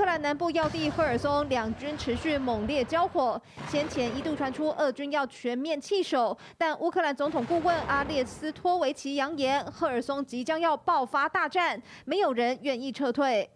[0.00, 3.38] 乌克兰南部要地赫尔松两军持续猛烈交火，
[3.68, 13.50] 先前一度传出俄军要全面弃守，但乌克兰总统顾问阿列斯托维奇扬言，赫尔松即将要爆发大战，没有人愿意撤退。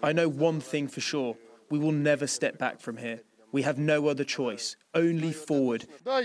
[0.00, 1.34] I know one thing for sure:
[1.68, 3.24] we will never step back from here.
[3.51, 5.85] We have no other choice, only forward.
[6.03, 6.23] By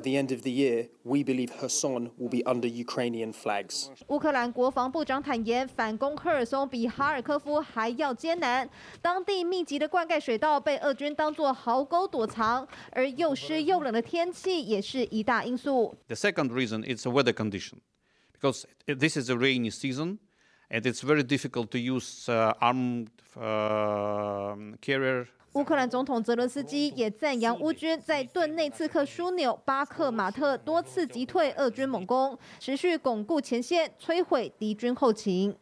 [0.00, 3.88] the end of the year, we believe Kherson will be under Ukrainian flags.
[4.06, 8.70] 乌克兰国防部长坦言，反攻科尔松比哈尔科夫还要艰难。
[9.02, 15.96] 当地密集的灌溉水道被俄军当作壕沟躲藏，而又湿又冷的天气也是一大因素。
[16.06, 17.80] The second reason is the weather condition,
[18.38, 20.18] because this is a rainy season.
[20.68, 22.28] And it's very difficult to use
[22.60, 23.10] armed
[24.80, 25.28] carrier.
[25.53, 35.53] 乌克兰总统泽伦斯基也赞扬乌军在顿内刺客枢纽巴克马特多次击退俄军猛攻，持续巩固前线，摧毁敌军后勤。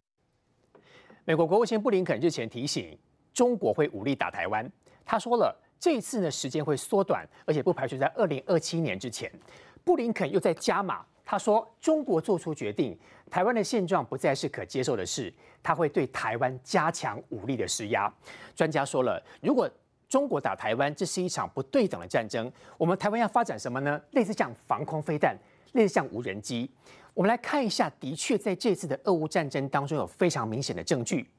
[1.24, 2.96] 美国国务卿布林肯日前提醒
[3.34, 4.70] 中国会武力打台湾，
[5.04, 9.28] 他说了这次呢时间会缩短，而且不排除在二零二七年之前。
[9.82, 11.04] 布林肯又在加码。
[11.22, 12.98] 他说：“中国做出决定，
[13.30, 15.32] 台湾的现状不再是可接受的事，
[15.62, 18.12] 他会对台湾加强武力的施压。”
[18.52, 19.70] 专家说了，如果
[20.10, 22.52] 中国打台湾，这是一场不对等的战争。
[22.76, 23.98] 我们台湾要发展什么呢？
[24.10, 25.38] 类似像防空飞弹，
[25.74, 26.68] 类似像无人机。
[27.14, 31.30] 我们来看一下，的确在这次的俄乌战争当中有非常明显的证据。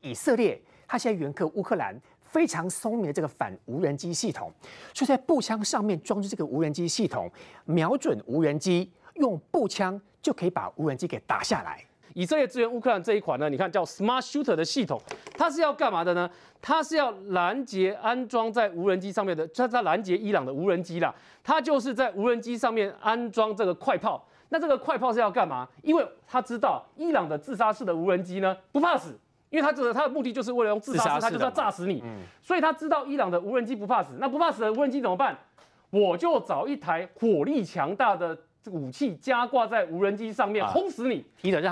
[0.00, 4.52] 以色列他现在援克乌克兰非常聪明的这个反无人机系统，
[4.92, 7.28] 就在步枪上面装置这个无人机系统，
[7.64, 8.88] 瞄准无人机。
[9.16, 11.84] 用步枪就可以把无人机给打下来。
[12.14, 15.00] 以色列支援乌克兰这一款呢，你看叫 Smart Shooter 的系统，
[15.36, 16.30] 它是要干嘛的呢？
[16.60, 21.14] 它是要拦截安装在无人机上面的，它在拦截伊朗的无人机啦。
[21.42, 24.24] 它就是在无人机上面安装这个快炮。
[24.50, 25.66] 那这个快炮是要干嘛？
[25.82, 29.18] 因为他知道伊朗的自杀式的无人机呢不怕死，
[29.50, 32.04] 因为他这个他的目的就是为了用自杀式，他就是要炸死你。
[32.42, 35.36] 所以他知道伊朗的无人机不怕死，那不怕死的无人机怎么办？
[35.90, 38.38] 我就找一台火力强大的。
[38.70, 41.24] 武器加挂在无人机上面轰死你，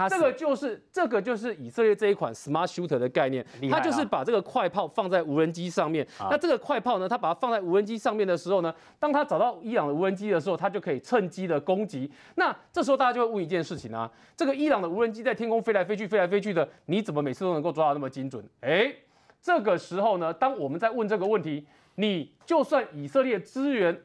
[0.08, 6.06] 这个就是这个就是以色列这一款 Smart Shooter 的概念，它就是把这个快炮放在无人机上面。
[6.18, 12.10] 那这个快炮呢，它把它放在无人机上面的时候呢，当它找到伊朗的无人机的时候，它就可以趁机的攻击。
[12.34, 18.44] 那这时候大家就会问一件事情啊，这个伊朗的无人机在天空飞来飞去，飞来飞去的，你怎么每次都能够抓到那么精准？
[18.62, 18.92] 哎，
[19.40, 21.64] 这个时候呢，当我们在问这个问题，
[21.94, 23.96] 你就算以色列支援。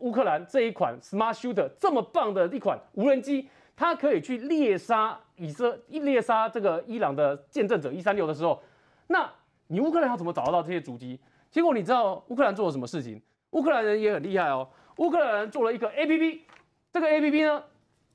[0.00, 8.62] 乌克兰这一款 Smart Shooter 这么棒的一款无人机，它可以去猎杀以色猎杀这个伊朗的见证者一三六的时候，
[9.06, 9.30] 那
[9.68, 11.18] 你乌克兰要怎么找得到这些主机？
[11.50, 13.20] 结果你知道乌克兰做了什么事情？
[13.50, 16.42] 乌克兰人也很厉害哦，乌克兰人做了一个 A P P，
[16.92, 17.62] 这个 A P P 呢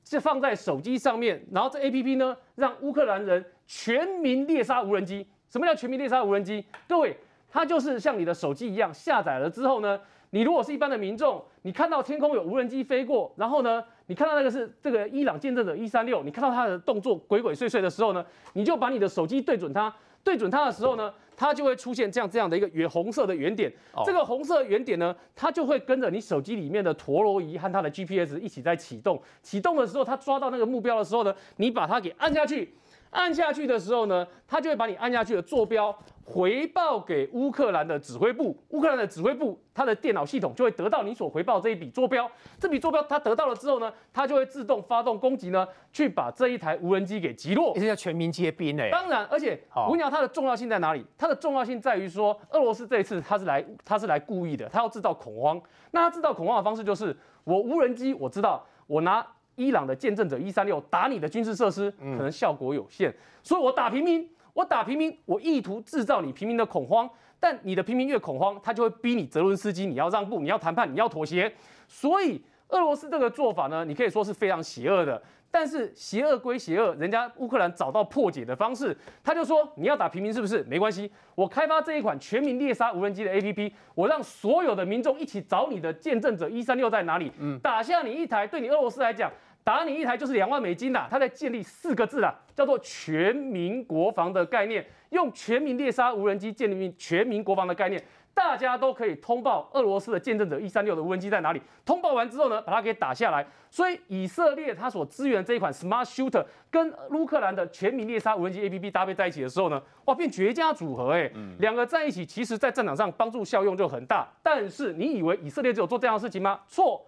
[0.04, 5.26] 是放在手机上面，然后这 A P P 呢让乌克兰人全民猎杀无人机。
[5.48, 6.64] 什么叫全民猎杀无人机？
[6.88, 7.16] 各位，
[7.50, 10.00] 它就是像你的手机一样，下载了之后呢？
[10.36, 19.90] 你如果是一般的民众，你看到天空有无人机飞过，然后呢，你看到那个是这个伊朗见证者一三六，你看到它的动作鬼鬼祟祟的时候呢，你就把你的手机对准它，
[20.22, 23.72] 对准它的时候呢，它就会出现这样这样的一个圆红色的圆点。
[24.04, 29.18] 这个红色圆点呢，它就会跟着你手机里面的陀螺仪和它的 GPS 一起在启动。
[29.40, 32.74] 启动的时候，它抓到那个目标的时候呢，你把它给按下去。
[33.10, 38.56] 按下去的时候呢，它就会把你按下去的坐标回报给乌克兰的指挥部。
[38.70, 42.30] 乌克兰的指挥部，它的电脑系统就会得到你所回报这一笔坐标。
[42.58, 47.72] 这笔坐标它得到了之后呢，它就会自动发动攻击呢，去把这一台无人机给击落。
[47.76, 48.90] 这叫全民皆兵诶。
[48.90, 51.04] 当然，而且我跟你讲，它的重要性在哪里？
[51.16, 55.60] 它的重要性在于说，俄罗斯这一次它是来，它是来故意的，它要制造恐慌。
[55.92, 59.24] 那它制造恐慌的方式就是，我无人机，我知道，我拿。
[59.56, 63.12] 伊朗的见证者一三六打你的军事设施，可能效果有限，
[63.42, 67.08] 所以我打平民，我打平民，我意图制造你平民的恐慌，
[67.40, 71.52] 但你的平民越恐慌，他就会逼你泽伦斯基，你要让步，你要谈判，你要妥协，
[71.88, 75.20] 所以俄罗斯这个做法呢，你可以说是非常邪恶的。
[75.48, 78.94] 但是邪恶归邪恶，人家乌克兰找到破解的方式，
[79.24, 80.62] 他就说你要打平民是不是？
[80.64, 87.32] 没关系，我开发这一款全民猎杀无人机的 APP，我让所有的民众一起找你的见证者一三六在哪里，
[87.62, 89.32] 打下你一台，对你俄罗斯来讲，
[89.66, 91.08] 打你一台就是两万美金啦。
[91.10, 98.00] 他在建立四个字啦，叫做全民国防的概念，用全民猎杀无人机建立全民国防的概念。
[98.32, 101.60] 大家都可以通报俄罗斯的见证者一三六的无人机在哪里。
[101.84, 103.44] 通报完之后呢，把它给打下来。
[103.68, 111.28] 所以以色列它所支援这一款 Smart Shooter 跟乌克兰的全民猎杀无人机 APP 搭配在一起的时候呢，哇，变绝佳组合哎！
[111.58, 114.28] 两个在一起，其实在战场上帮助效用就很大。
[114.44, 116.60] 但是你以为以色列只有做这样的事情吗？
[116.68, 117.04] 错，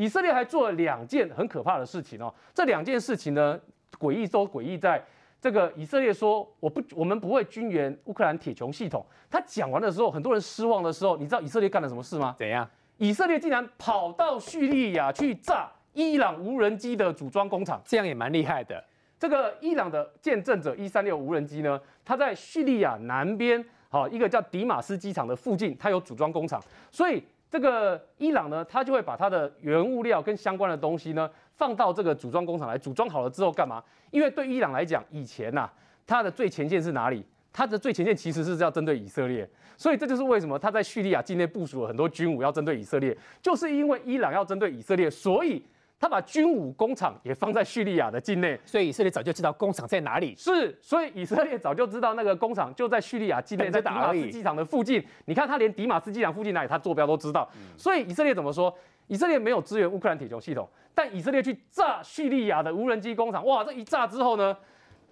[0.00, 2.34] 以色列还做了两件很可怕的事情哦。
[2.54, 3.60] 这两件事情呢，
[3.98, 5.04] 诡异都诡异在
[5.38, 9.04] 这个以色列说我不我们不会军援乌克兰铁穹系统。
[9.30, 12.34] 他讲完的时候，很多人失望的时候，你知道以色列干了什么事吗？
[12.38, 12.66] 怎样？
[12.96, 18.82] 以色列竟然跑到叙利亚去炸伊朗无人机的组装工厂，这样也蛮厉害的。
[19.18, 26.58] 这个伊朗的见证者一三六无人机呢，它在叙利亚南边，好一个叫迪马斯机场的附近，它有组装工厂，
[26.90, 33.82] 所以这个伊朗呢，它就会把它的原物料跟相关的东西呢，放到这个组装工厂来，组装好了之后干嘛？
[34.12, 35.68] 因为对伊朗来讲，以前呐，
[36.06, 37.24] 它的最前线是哪里？
[37.52, 45.60] 它的最前线其实是要针对以色列，所以这就是为什么他在叙利亚境内部署了很多军武要针对以色列，就是因为伊朗要针对以色列，所以
[46.00, 48.58] 他把军武工厂也放在叙利亚的境内。
[48.64, 50.34] 所以以色列早就知道工厂在哪里。
[50.36, 55.04] 是，所以以色列早就知道那个工厂就在叙利亚境内，在迪马斯机场的附近。
[55.26, 57.46] 你看他连迪马斯机场附近哪里，他坐标都知道。
[57.76, 58.74] 所以以色列怎么说？
[59.08, 63.44] 以色列没有支援乌克兰铁穹系统，但以色列去炸叙利亚的无人机工厂。
[63.44, 64.56] 哇，这一炸之后呢？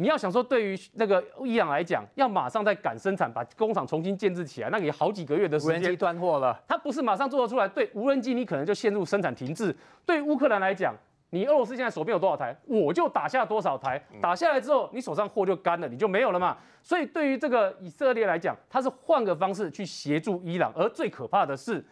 [0.00, 5.74] 你要想说，对于那个伊朗来讲，要马上再赶生产，把工厂重新建制起来，那也好几个月的时间。
[5.76, 7.66] 无人机断货了，它不是马上做得出来。
[7.66, 9.76] 对无人机，你可能就陷入生产停滞。
[10.06, 10.94] 对乌克兰来讲，
[11.30, 14.00] 你俄罗斯现在手边有多少台，我就打下多少台。
[14.22, 16.56] 打下来之后，你手上货就干了，你就没有了嘛。
[16.80, 20.72] 所以对于这个以色列来讲，它是换个方式去协助伊朗。
[20.76, 21.84] 而最可怕的是，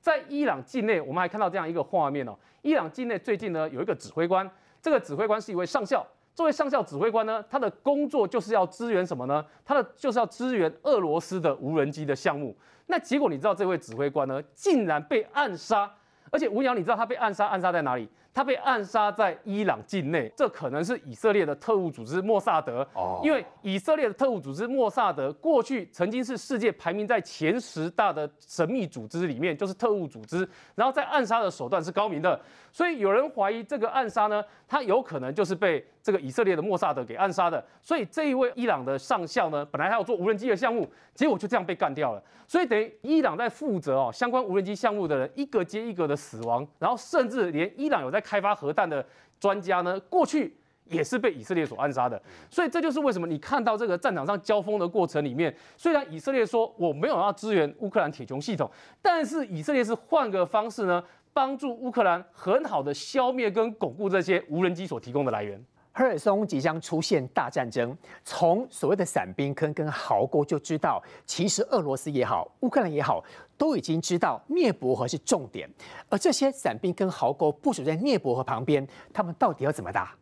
[0.00, 2.38] 在伊朗境内，我们还看到这样一个画面哦。
[2.62, 4.48] 伊朗境内最近呢有一个指挥官，
[4.80, 6.06] 这个指挥官是一位上校。
[6.38, 9.44] 作为上校指挥官呢，他的工作就是要支援什么呢？
[9.64, 12.56] 他的就是要支援俄罗斯的无人机的项目。
[12.86, 15.92] 那结果你知道这位指挥官呢，竟然被暗杀，
[16.30, 18.08] 而且吴鸟，你知道他被暗杀暗杀在哪里？
[18.32, 22.86] 他被暗杀在伊朗境内，这可能是以色列的特务组织莫萨德。
[22.94, 30.48] 哦，因为以色列的特务组织莫萨德过去曾经是世界排名在前十大的神秘组织里面，就是特务组织。
[30.76, 32.40] 然后在暗杀的手段是高明的，
[32.70, 37.64] 所以有人怀疑这个暗杀呢，他有可能就是被这个以色列的莫萨德给暗杀的。
[37.82, 42.22] 所以这一位伊朗的上校呢，本来还要做无人机的项目，结果就这样被干掉了。
[42.46, 49.04] 所以等于伊朗在负责哦相关无人机项目的人一个接一个的死亡，然后甚至连伊朗有在开发核弹的
[49.38, 52.18] 专家呢，过去也是被以色列所暗杀的，
[52.48, 58.70] 所以这就是为什么你看到这个战场上交锋的过程里面，虽然以色列说我没有要支援乌克兰铁穹系统，
[59.02, 61.04] 但是以色列是换个方式呢，
[61.34, 65.62] 帮助乌克兰很好的消灭跟巩固这些无人机所提供的来源。
[65.98, 73.20] 赫尔松即将出现大战争，从所谓的伞兵坑跟壕沟就知道，其实俄罗斯也好，乌克兰也好，
[73.56, 75.68] 都已经知道涅伯河是重点。
[76.08, 80.14] 而这些伞兵跟壕沟部署在涅伯河旁边，他们到底要怎么打？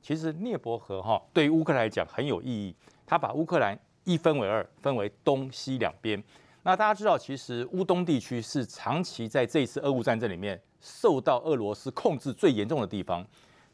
[0.00, 2.72] 其实涅伯河哈对于乌克兰来讲很有意义，
[3.04, 6.22] 它把乌克兰一分为二，分为东西两边。
[6.62, 13.26] 那大家知道，其实乌东地区是长期在这一次俄乌战争里面受到俄罗斯控制最严重的地方。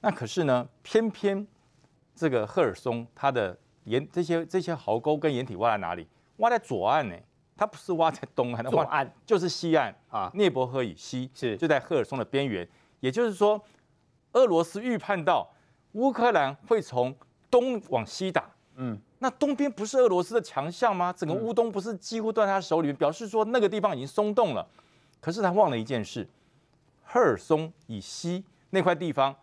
[0.03, 1.47] 那可是呢，偏偏
[2.15, 6.07] 这个赫尔松，它的岩这些这些壕沟跟掩体挖在哪里？
[6.39, 7.17] 挖在左岸呢？
[7.57, 12.69] 它不是挖在东岸，左岸就是西岸啊，涅伯河以西是就在赫尔松的边缘。
[12.99, 13.63] 也就是说，
[14.33, 15.49] 俄罗斯预判到
[15.93, 17.15] 乌克兰会从
[17.49, 21.13] 东往西打，嗯，那东边不是俄罗斯的强项吗？
[21.13, 24.67] 整个乌东不是几乎断在他手里面，表示说那个地方已经松动了。
[25.21, 26.29] 可是他忘了一件事，
[27.05, 29.37] 赫尔松以西那块地方。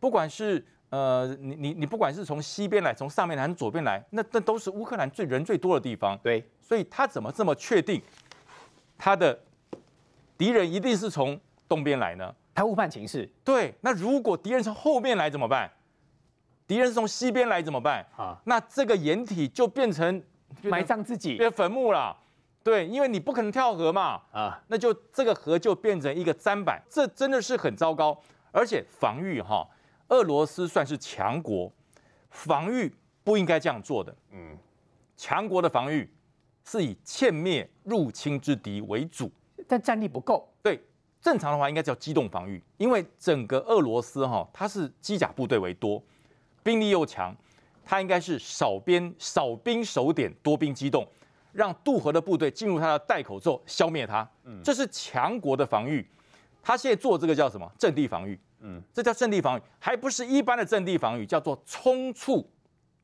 [0.00, 6.18] 不管是呃，你你你不管是从西边来，从上面来，还是左边来，那那都是乌克兰最人最多的地方。
[6.22, 8.00] 对，所以他怎么这么确定
[8.96, 9.38] 他的
[10.38, 11.38] 敌人一定是从
[11.68, 12.34] 东边来呢？
[12.54, 13.28] 他误判情势。
[13.44, 15.70] 对，那如果敌人从后面来怎么办？
[16.66, 18.04] 敌人是从西边来怎么办？
[18.16, 20.22] 啊，那这个掩体就变成
[20.62, 22.16] 埋葬自己，变坟墓了。
[22.62, 24.20] 对，因为你不可能跳河嘛。
[24.32, 28.18] 啊，那就这个河就变成一个砧板，这真的是很糟糕，
[28.52, 29.66] 而且防御哈。
[30.08, 31.70] 俄罗斯算是强国，
[32.30, 34.14] 防御不应该这样做的。
[34.32, 34.56] 嗯，
[35.16, 36.08] 强国的防御
[36.64, 39.30] 是以歼灭入侵之敌为主，
[39.66, 40.48] 但战力不够。
[40.62, 40.80] 对，
[41.20, 46.02] 正常的话应该叫机动防御，因为整个俄罗斯哈，它是机甲部队为多，
[46.62, 47.36] 兵力又强，
[47.84, 51.06] 它应该是少边少兵守点，多兵机动，
[51.52, 54.28] 让渡河的部队进入它的袋口之后消灭它。
[54.44, 56.06] 嗯，这是强国的防御。
[56.62, 57.70] 他现在做这个叫什么？
[57.78, 58.38] 阵地防御。
[58.60, 62.44] 嗯，这叫阵地防御，还不是一般的阵地防御，叫做冲促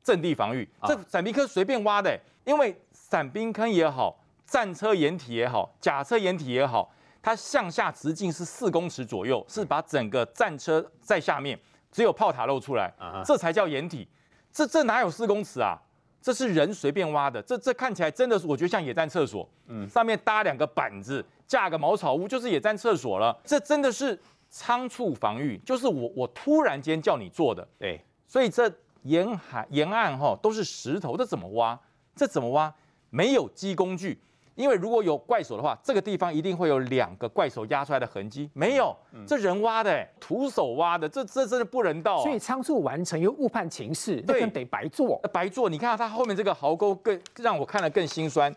[0.03, 0.67] 阵地防御。
[0.83, 11.57] 这伞兵坑随便挖的，因为伞兵坑也好，战车掩体也好，甲车掩体也好，它向下直径是四公尺左右，是把整个战车在下面，
[11.91, 12.93] 只有炮塔露出来，
[13.25, 14.07] 这才叫掩体。
[14.51, 15.77] 这这哪有四公尺啊？
[16.21, 17.41] 这是人随便挖的。
[17.43, 19.47] 这这看起来真的是，我觉得像野战厕所。
[19.67, 23.37] 嗯，上面搭两个板子，架个茅草屋，就是野战厕所了。
[23.45, 24.19] 这真的是。
[24.49, 28.71] 仓促防御就是我我突然间叫你做的，对，所以这
[29.03, 31.79] 沿海沿岸哈都是石头，这怎么挖？
[32.15, 32.73] 这怎么挖？
[33.09, 34.21] 没有机工具。
[34.55, 38.49] 因为如果有怪手的话，这个地方一定会有两个怪手压出来的痕迹。
[38.53, 38.95] 没有，
[39.27, 42.23] 这人挖的，徒手挖的，这这真的不人道。
[42.23, 45.17] 所以仓促完成又误判情势，那更得白做。
[45.33, 48.55] 白做，你看它后面这个壕沟更让我看了更心酸。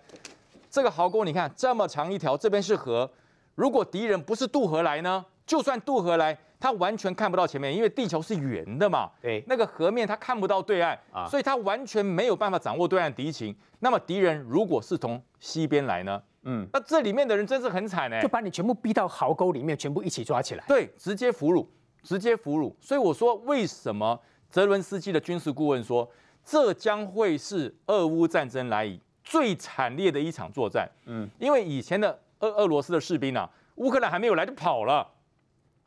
[0.70, 3.10] 这个壕沟你看这么长一条，这边是河，
[3.56, 5.26] 如果敌人不是渡河来呢？
[5.48, 6.38] 就算渡河来。
[6.60, 9.08] 他完全看不到前面，因为地球是圆的嘛。
[9.22, 13.54] 对，那个河面他看不到对岸啊，所以他完全没有办法掌握对岸敌情。
[13.78, 16.20] 那么敌人如果是从西边来呢？
[16.42, 20.64] 嗯，那这里面的人真是很惨哎，就把你全部逼到壕沟里面，全部一起抓起来。
[20.66, 21.64] 对，直接俘虏，
[22.02, 22.74] 直接俘虏。
[22.80, 26.10] 所以我说，为什么泽伦斯基的军事顾问说，
[26.44, 30.90] 这将会是俄乌战争来以最惨烈的一场作战？
[31.06, 35.08] 嗯，因为以前的俄俄罗斯的士兵啊，乌克兰还没有来就跑了。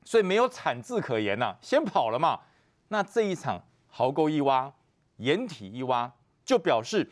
[0.03, 2.39] 所以没有产字可言呐，先跑了嘛。
[2.87, 4.73] 那这一场壕沟一挖，
[5.17, 6.11] 掩体一挖，
[6.43, 7.09] 就表示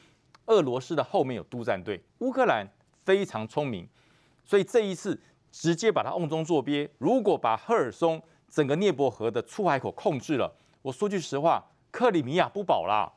[0.47, 2.03] 俄罗斯的后面有督战队。
[2.17, 2.67] 乌克兰
[3.05, 3.87] 非常聪明，
[4.43, 6.89] 所以这一次直接把它瓮中捉鳖。
[6.97, 13.13] 如果把赫尔松整个涅伯河的出海口控制了，我说句实话，克里米亚不保啦。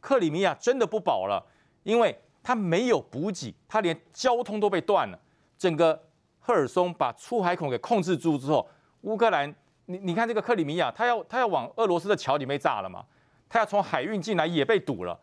[0.00, 1.46] 克里米亚真的不保了，
[1.84, 5.18] 因为它没有补给，它连交通都被断了。
[5.56, 6.08] 整个
[6.40, 8.68] 赫尔松把出海口给控制住之后。
[9.02, 9.54] 乌克兰，
[9.86, 13.04] 你你看这个克里米亚，他要他要往俄罗斯的桥里面炸了嘛？
[13.48, 15.18] 他要从海运进来也被堵了，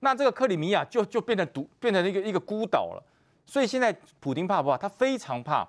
[0.00, 3.02] 那这个克里米亚就就变成堵，变成一个一个孤岛了。
[3.46, 4.76] 所以现在普京怕不怕？
[4.76, 5.66] 他非常怕，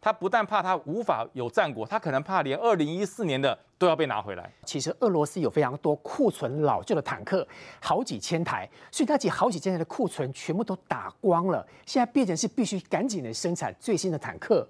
[0.00, 4.52] 他不但怕他无法有战果，他可能怕连二零一四年的都要被拿回来。
[4.64, 7.46] 其实俄罗斯有非常多库存老旧的坦克，
[7.80, 14.68] 好几千台，所以他几好几千台的库存全部都打光了，现在变成是必须赶紧的生产最新的坦克、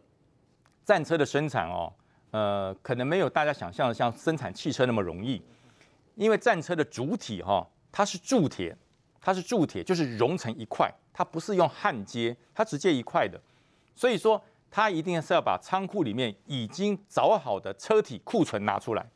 [0.85, 1.93] 战车的生产哦。
[2.37, 5.41] 呃，可能没有大家想象的像生产汽车那么容易，
[6.17, 8.77] 因为战车的主体哈，它是铸铁，
[9.23, 13.41] 它是铸铁，就是融成一块，它不是用焊接，它直接一块的，
[13.95, 14.39] 所以说
[14.71, 19.07] 它一定是要把仓库里面已经找好的车体库存拿出来，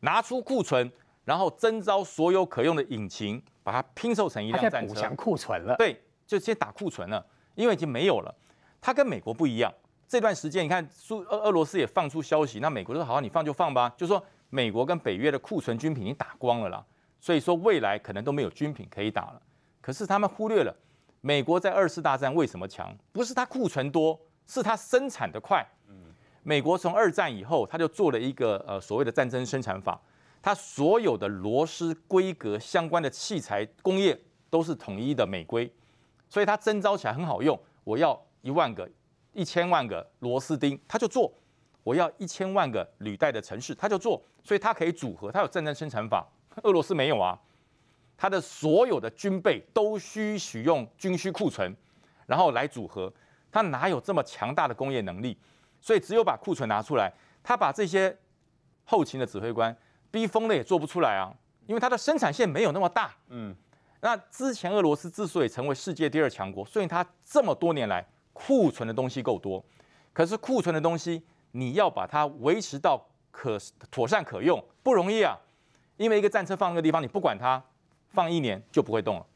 [0.00, 0.90] 拿出库存，
[1.26, 4.94] 然后征召所有可用的引擎，把它拼凑成一辆战车。
[4.94, 5.76] 补强库存了。
[5.76, 8.34] 对，就先打库存了，因为已经没有了。
[8.80, 9.70] 它跟美国不一样。
[10.12, 16.84] 这段时间，你看苏俄俄罗斯也放出消息，那美国说好，你放就放吧，就说美国跟北约的库存军品已经打光了啦，
[17.18, 19.40] 所以说未来可能都没有军品可以打了。
[19.80, 20.76] 可是他们忽略了，
[21.22, 22.94] 美国在二次大战为什么强？
[23.10, 25.66] 不是它库存多，是它生产的快。
[26.42, 29.98] 美国从二战以后，他就做了一个呃所谓的战争生产法，
[30.42, 35.72] 它所有的螺丝规格相关的器材工业都是统一的美规，
[36.28, 37.58] 所以它征召起来很好用。
[37.82, 38.86] 我要一万个。
[39.32, 41.32] 一千万个螺丝钉，他就做；
[41.82, 44.22] 我要一千万个履带的城市，他就做。
[44.44, 46.26] 所以它可以组合，它有战争生产法。
[46.64, 47.38] 俄罗斯没有啊，
[48.16, 51.72] 它的所有的军备都需使用军需库存，
[52.26, 53.12] 然后来组合。
[53.52, 55.38] 它哪有这么强大的工业能力？
[55.80, 57.12] 所以只有把库存拿出来，
[57.42, 58.16] 他把这些
[58.84, 59.76] 后勤的指挥官
[60.10, 61.32] 逼疯了也做不出来啊，
[61.66, 63.14] 因为它的生产线没有那么大。
[63.28, 63.54] 嗯，
[64.00, 68.04] 那之前俄罗斯之所以成为世界第二强国，所以它这么多年来。
[68.32, 69.64] 库存的东西够多，
[70.12, 71.22] 可是库存的东西
[71.52, 73.58] 你要把它维持到可
[73.90, 75.36] 妥善可用不容易啊，
[75.96, 77.62] 因为一个战车放那个地方，你不管它，
[78.08, 79.26] 放一年就不会动了。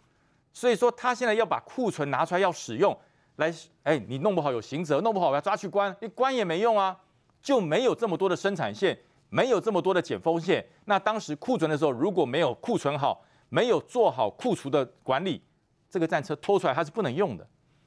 [0.52, 2.96] 所以说他现在要把库存拿出来要使用，
[3.36, 6.98] 来，哎，你弄不好有刑责，弄不好我要抓去关，你关也没用啊，
[7.42, 8.98] 就没有这么多的生产线，
[9.28, 10.66] 没有这么多的减风线。
[10.86, 15.42] 那当时库存的时候，如果没有库存好，没有做好库存的管理，
[15.90, 17.46] 这个战车拖出来它是不能用的。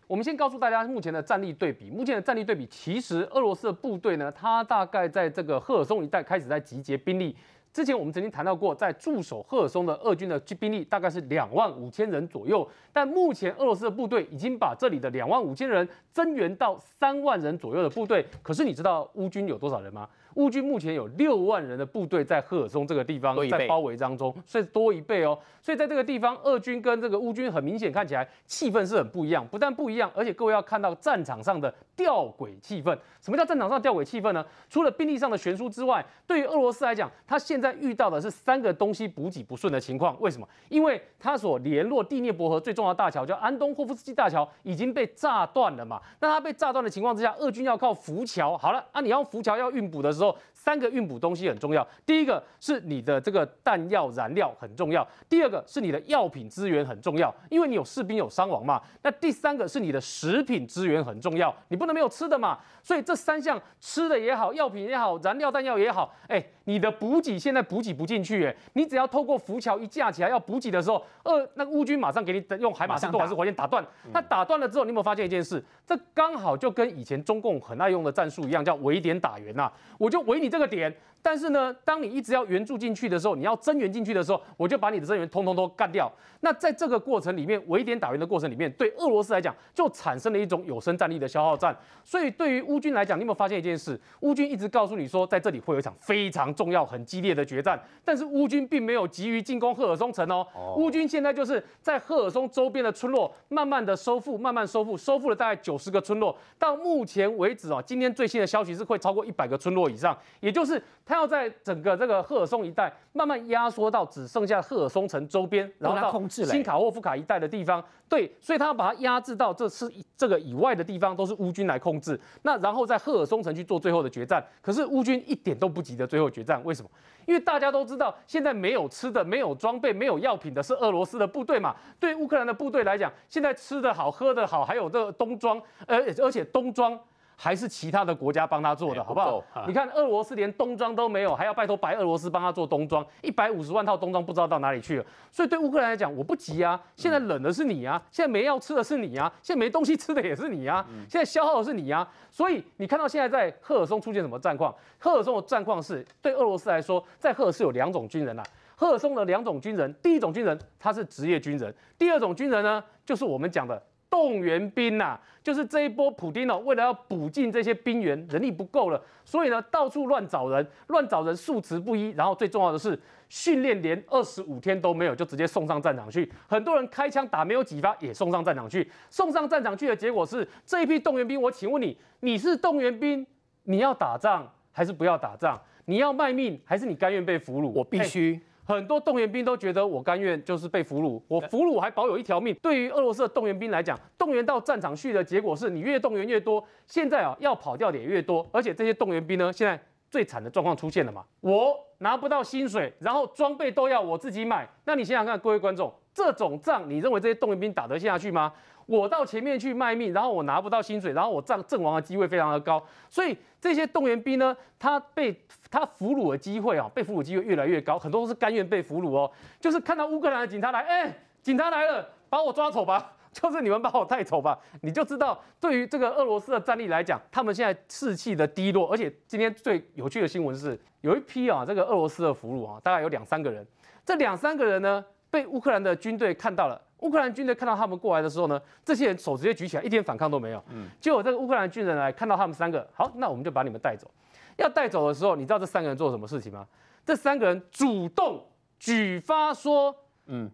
[0.10, 1.92] 我们先告诉大家目前的战力对比。
[1.92, 7.36] 目前的战力对比，其实俄罗斯的部队呢，它大概在这个赫尔松一带开始在集结兵力。
[7.72, 12.68] 之前我们曾经谈到过，在驻守赫尔松的俄军的兵力大概是两万五千人左右。
[12.92, 18.26] 但目前俄罗斯的部队已经把这里的两万五千人增援到三万人左右的部队。
[18.42, 20.10] 可是你知道乌军有多少人吗？
[20.40, 25.38] 乌军目前有六万人的部队在赫尔松这个地方在包围当中，所以多一倍哦。
[25.62, 29.46] 所以在这个地方，俄军跟这个乌军很明显看起来气氛是很不一样。
[29.46, 32.98] 不但不一样，而且各位要看到战场上的吊诡气氛。
[33.20, 34.44] 什么叫战场上吊诡气氛呢？
[34.70, 40.16] 除了兵力上的悬殊之外，对于俄罗斯来讲，他现在遇到的是三个东西补给不顺的情况。
[40.22, 40.48] 为什么？
[40.70, 46.02] 因为他所联络第聂伯河最重要的大桥叫安东霍夫斯基大桥已经被炸断了嘛。
[46.22, 48.58] 那他被炸断的情况之下，俄军要靠浮桥。
[48.58, 50.29] 好了，啊，你要浮桥要运补的时候。
[50.30, 51.88] So 三个运补东西很重要。
[52.06, 58.82] 第一个是你的这个弹药燃料很重要，第二个是你的药品资源很重要，因为你有士兵有伤亡嘛。
[59.02, 62.60] 那第三个是你的食品资源很重要，你不能没有吃的嘛。
[62.84, 73.82] 所以这三项吃的也好，药品也好，燃料弹药也好，哎，你的补给现在补给不进去，哎，你只要透过浮桥一架起来要补给的时候，呃那个乌军马上给你用海马斯多还是火箭打断。
[74.12, 75.64] 那打断了之后，你有没有发现一件事？
[75.88, 80.49] 这刚好就跟以前中共很爱用的战术一样，叫围点打援呐，我就围你。
[80.50, 86.12] 这个点，但是呢，当你一直要援助进去的时候，你要增援进去的时候，我就把你的增援通通都干掉。
[86.42, 91.76] 那在这个过程里面，围点打援的过程里面，对俄罗斯来讲，就产生了一种有生战力的消耗战。
[92.06, 94.00] 所以对于乌军来讲，你有没有发现一件事？
[94.22, 100.48] 乌军一直告诉你说，在这里会有一场非常重要、很激烈的决战，但是乌军并没有急于进攻赫尔松城哦。
[100.78, 106.36] 乌军现在就是在赫尔松周边的村落，慢慢的收复，慢慢收复，收复了大概九十个村落。
[106.58, 110.18] 到目前为止啊，今天最新的消息是会超过一百个村落以上。
[110.40, 117.84] 也就是他要在整个这个赫尔松一带慢慢压缩到只剩下赫尔松城周边，然后到新卡沃夫卡一带的地方。
[118.08, 122.20] 对，所以他要把它压制到这是这个以外的地方，都是乌军来控制。
[122.44, 124.44] 那然后在赫尔松城去做最后的决战。
[124.62, 126.90] 可是乌军一点都不急着最后决战，为什么？
[127.26, 131.76] 因为大家都知道，现在没有吃的、没有装备、没有药品的是俄罗斯的部队嘛。
[132.00, 137.00] 对乌克兰的部队来讲，现在吃的好、喝的好，还有这个冬装，而而且冬装。
[137.42, 139.42] 还是其他的国家帮他做的，好不好？
[139.66, 145.06] 你看俄罗斯连冬装都没有，还要拜托白俄罗斯帮他做冬装，一百五十万套冬装不知道到哪里去了。
[145.32, 152.06] 所以对乌克兰来讲，我不急啊，现在冷的是你啊，现在没药吃的是你啊，现在没东西吃的也是你啊，现在消耗的是你啊。
[152.30, 154.76] 所以你看到现在在赫尔松出现什么战况？
[154.98, 158.44] 赫尔松的战况是对俄罗斯来说，在赫尔是有两种军人啊。
[158.76, 163.82] 赫尔松的两种军人，第一种军人他是职业军人，第二种军人呢，就是我们讲的。
[164.10, 172.10] 动员兵呐，就是这一波普丁哦，为了要补进这些兵员，人力不够了，所以呢，到处乱找人，乱找人，数值不一。
[172.12, 173.00] 然后最重要的是，
[173.30, 176.32] 训练连二十五天都没有，就直接送上战场去。
[176.48, 178.90] 很多人开枪打没有几发，也送上战场去。
[179.10, 183.26] 送上战场去的结果是，这一批动员兵，我请问你，你是动员兵，
[183.64, 185.60] 你要打仗还是不要打仗？
[185.86, 187.68] 你要卖命还是你甘愿被俘虏？
[187.70, 188.40] 我必须。
[188.70, 192.56] 很多动员兵都觉得我甘愿就是被俘虏，我俘虏还保有一条命。
[192.62, 204.70] 对于俄罗斯的动员兵来讲，动员到战场去的结果是你越动员越多，现在啊要跑掉的也越多，而且这些动员兵呢，现在最惨的状况出现了嘛，我拿不到薪水，然后装备都要我自己买。
[204.86, 208.54] 那你想想看，各位观众，这种仗你认为这些动员兵打得下去吗？
[208.90, 233.64] 我到前面去卖命，然后我拿不到薪水，然后我战阵亡的机会非常的高，所以这些动员兵呢，他被他俘虏的机会啊，被俘虏机会越来越高，很多都是甘愿被俘虏哦，就是看到乌克兰的警察来，哎，警察来了，把我抓走吧， 就是你们把我带走吧，你就知道对于这个俄罗斯的战力来讲，他们现在士气的低落，而且今天最有趣的新闻是，有一批啊，这个俄罗斯的俘虏啊，大概有两三个人，
[234.04, 236.82] 这两三个人呢，被乌克兰的军队看到了。
[237.00, 240.64] 乌克兰军队看到他们过来的时候呢，这些人手直接举起来，一点反抗都没有。
[240.70, 244.10] 嗯，结果这个乌克兰军人来看到他们三个，好，那我们就把你们带走。
[244.58, 246.68] 要带走的时候，你知道这三个人做什么事情吗？
[247.06, 248.46] 这三个人主动
[248.78, 250.50] 举发说，嗯，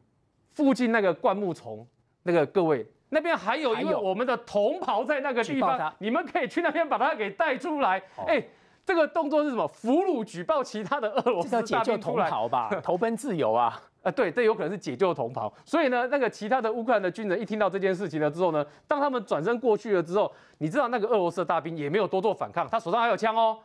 [0.51, 1.86] 附近那个灌木丛，
[2.23, 8.01] 那个各位那边还有一个我们的同袍在那个地方，你们可以去那边把他给带出来。
[8.27, 8.45] 哎，
[8.86, 9.67] 这个动作是什么？
[9.67, 13.81] 俘虏举报其他的俄罗斯大兵同袍吧，投奔自由啊。
[14.06, 23.58] 啊，对，这有可能是解救同袍，所以呢，那个其他的乌克兰的军人一听到这件事情了之后呢，当他们转身过去了之后，你知道那个俄罗斯的大兵也没有多做反抗，他手上还有枪哦。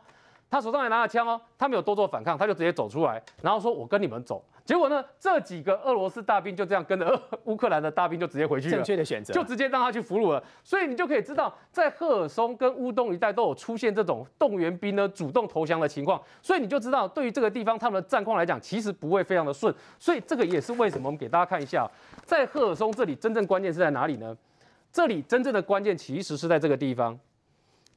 [0.49, 10.41] 他手上也拿着枪哦，他没有多做反抗，他就直接走出来，然后说：“我跟你们走。”结果呢，这几个俄罗斯大兵就这样跟着 乌克兰的大兵就直接回去了，正确的选择，就直接让他去俘虏了。
[10.63, 19.75] 所以你就可以知道，在赫尔松跟乌东一带都有出现这种动员兵呢主动投降的情况，所以你就知道，对于这个地方他们的战况来讲，其实不会非常的顺。
[19.99, 21.85] 所以这个也是为什么我们给大家看一下，
[22.23, 24.33] 在赫尔松这里真正关键是在哪里呢？
[24.93, 27.19] 这里真正的关键其实是在这个地方，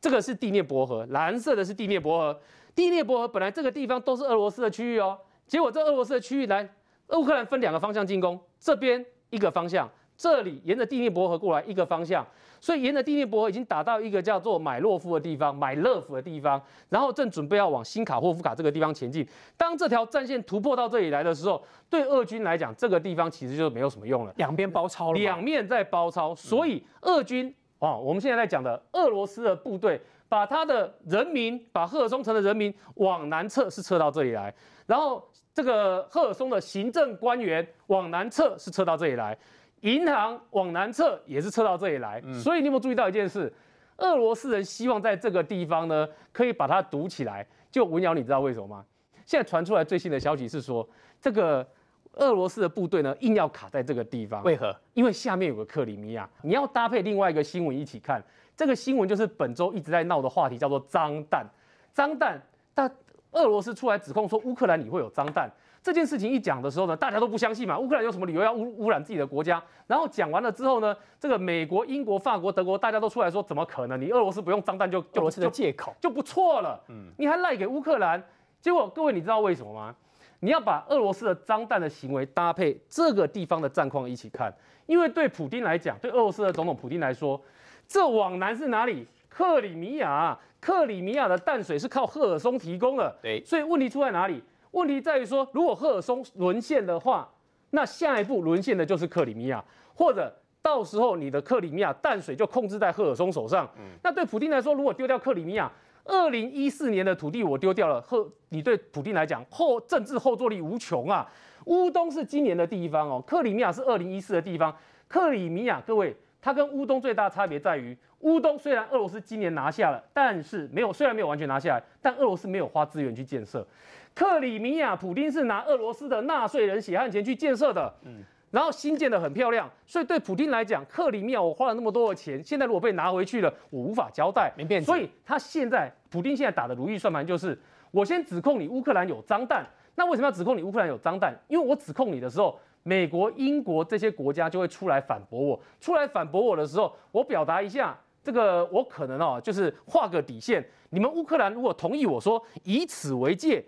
[0.00, 2.40] 这个是地涅伯河，蓝色的是地涅伯河。
[2.74, 6.68] 第聂伯河本来这个地方都是俄罗斯的区域哦，结果这俄罗斯的区域来，
[7.08, 12.26] 乌克兰分两个方向进攻，这边一个方向，这里沿着第聂伯河过来一个方向，
[12.60, 19.26] 所以沿着第聂伯河已经打到一个叫做买洛夫的地方，买勒夫的地方，然后正准备要往新卡霍夫卡这个地方前进。
[19.56, 30.00] 当这条战线突破到这里来的时候，对俄军来讲，这个地方其实就没有什么用了，两边包抄了，两面在包抄，所以俄军啊，我们现在在讲的俄罗斯的部队。
[30.26, 34.50] 把他的人民，把赫尔松城的人民往南撤，是撤到这里来；
[34.86, 39.34] 然后这个赫尔松的行政官员往南撤，是撤到这里来；
[39.80, 42.22] 银行往南撤，也是撤到这里来。
[42.42, 43.52] 所以你有没有注意到一件事？
[43.98, 47.46] 俄罗斯人希望在这个地方呢，可以把它堵起来。
[47.70, 48.84] 就文瑶，你知道为什么吗？
[49.24, 50.88] 现在传出来最新的消息是说，
[51.20, 51.66] 这个
[52.14, 54.42] 俄罗斯的部队呢，硬要卡在这个地方。
[54.42, 54.74] 为何？
[54.94, 56.28] 因为下面有个克里米亚。
[56.42, 58.22] 你要搭配另外一个新闻一起看。
[58.56, 61.46] 这个新闻就是本周一直在闹的话题，叫做脏弹。
[61.92, 62.40] 脏弹，
[62.74, 62.92] 但
[63.34, 65.50] 俄罗斯出来指控说乌克兰你会有脏弹。
[65.82, 67.78] 这件事情一讲的时候呢，大家都不相信嘛。
[67.78, 69.62] 乌克兰有什么理由要污污染自己的国家？
[69.86, 74.00] 然后讲完了之后呢，这个美国、英国、法国、德国大家都出来说，怎么可能？
[74.00, 76.82] 你俄罗斯不用脏弹就俄罗斯的借口就不错了。
[76.88, 78.22] 嗯，你还赖给乌克兰？
[78.62, 79.94] 结果各位你知道为什么吗？
[80.40, 84.50] 你要把俄罗斯的脏弹的行为搭配这个地方的战况一起看，
[84.86, 87.38] 因为对普京来讲，对俄罗斯的总统普京来说，
[87.86, 89.06] 这往南是哪里？
[89.34, 90.38] 克里米亚。
[90.60, 93.14] 克里米亚的淡水是靠赫尔松提供的。
[93.20, 94.42] 对，所以问题出在哪里？
[94.70, 97.30] 问题在于说，如果赫尔松沦陷的话，
[97.70, 99.62] 那下一步沦陷的就是克里米亚，
[99.94, 103.68] 或者到时候你的克里米亚淡水就控制在赫尔松手上。
[103.76, 105.70] 嗯，那对普京来说，如果丢掉克里米亚，
[106.04, 111.30] 二零一四年的土地我丢掉了，后你对普京来讲后政治后坐力无穷啊。
[111.66, 114.74] 乌东是今年的地方哦，克里米亚是二零一四的地方。
[115.08, 123.66] 克里米亚，各位，它跟乌东最大差别在于，乌东虽然俄罗斯今年拿下了，但是没有虽然没有完全拿下来，但俄罗斯没有花资源去建设。
[124.14, 134.82] 克里米亚，普丁是拿俄罗斯的纳税人血汗钱去建设的，嗯，然后新建的很漂亮，所以对普丁来讲，克里米亚我花了那么多的钱，现在如果被拿回去了，我无法交代，没变。
[134.82, 137.58] 所以他现在，普丁现在打的如意算盘就是，
[137.90, 141.34] 我先指控你乌克兰有脏弹，那为什么要指控你乌克兰有脏弹？
[141.48, 153.64] 因为我指控你的时候，美国、英国这些国家就会出来反驳我，出来反驳我的时候，我表达一下这个，我可能哦，就是画个底线，你们乌克兰如果同意我说以此为界。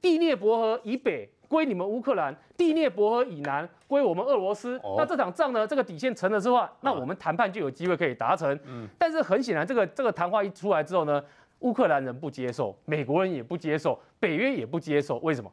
[0.00, 4.80] 第聂伯河以北归你们乌克兰，第聂伯河以南归我们俄罗斯。
[4.96, 8.58] 那这场仗呢，这个底线成了之后，那我们谈判就有机会可以达成。
[8.64, 11.22] 嗯，但是很显然，这个这个谈话一出来之后呢，
[11.58, 15.18] 乌克兰人不接受，美国人也不接受，北约也不接受。
[15.18, 15.50] 为什么？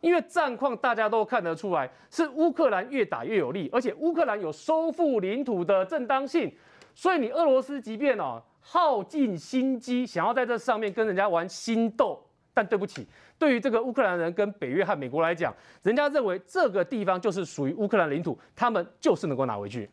[0.00, 6.52] 因为战况大家都看得出来，是乌克兰越打越有利，而且乌克兰有收复领土的正当性。
[6.94, 12.20] 所以你俄罗斯即便哦耗尽心机，想要在这上面跟人家玩心斗，
[12.52, 13.06] 但对不起。
[13.38, 19.88] 对于这个乌克兰人跟北约和美国来讲，人家认为这个地方就是属于乌克兰领土，他们就是能够拿回去。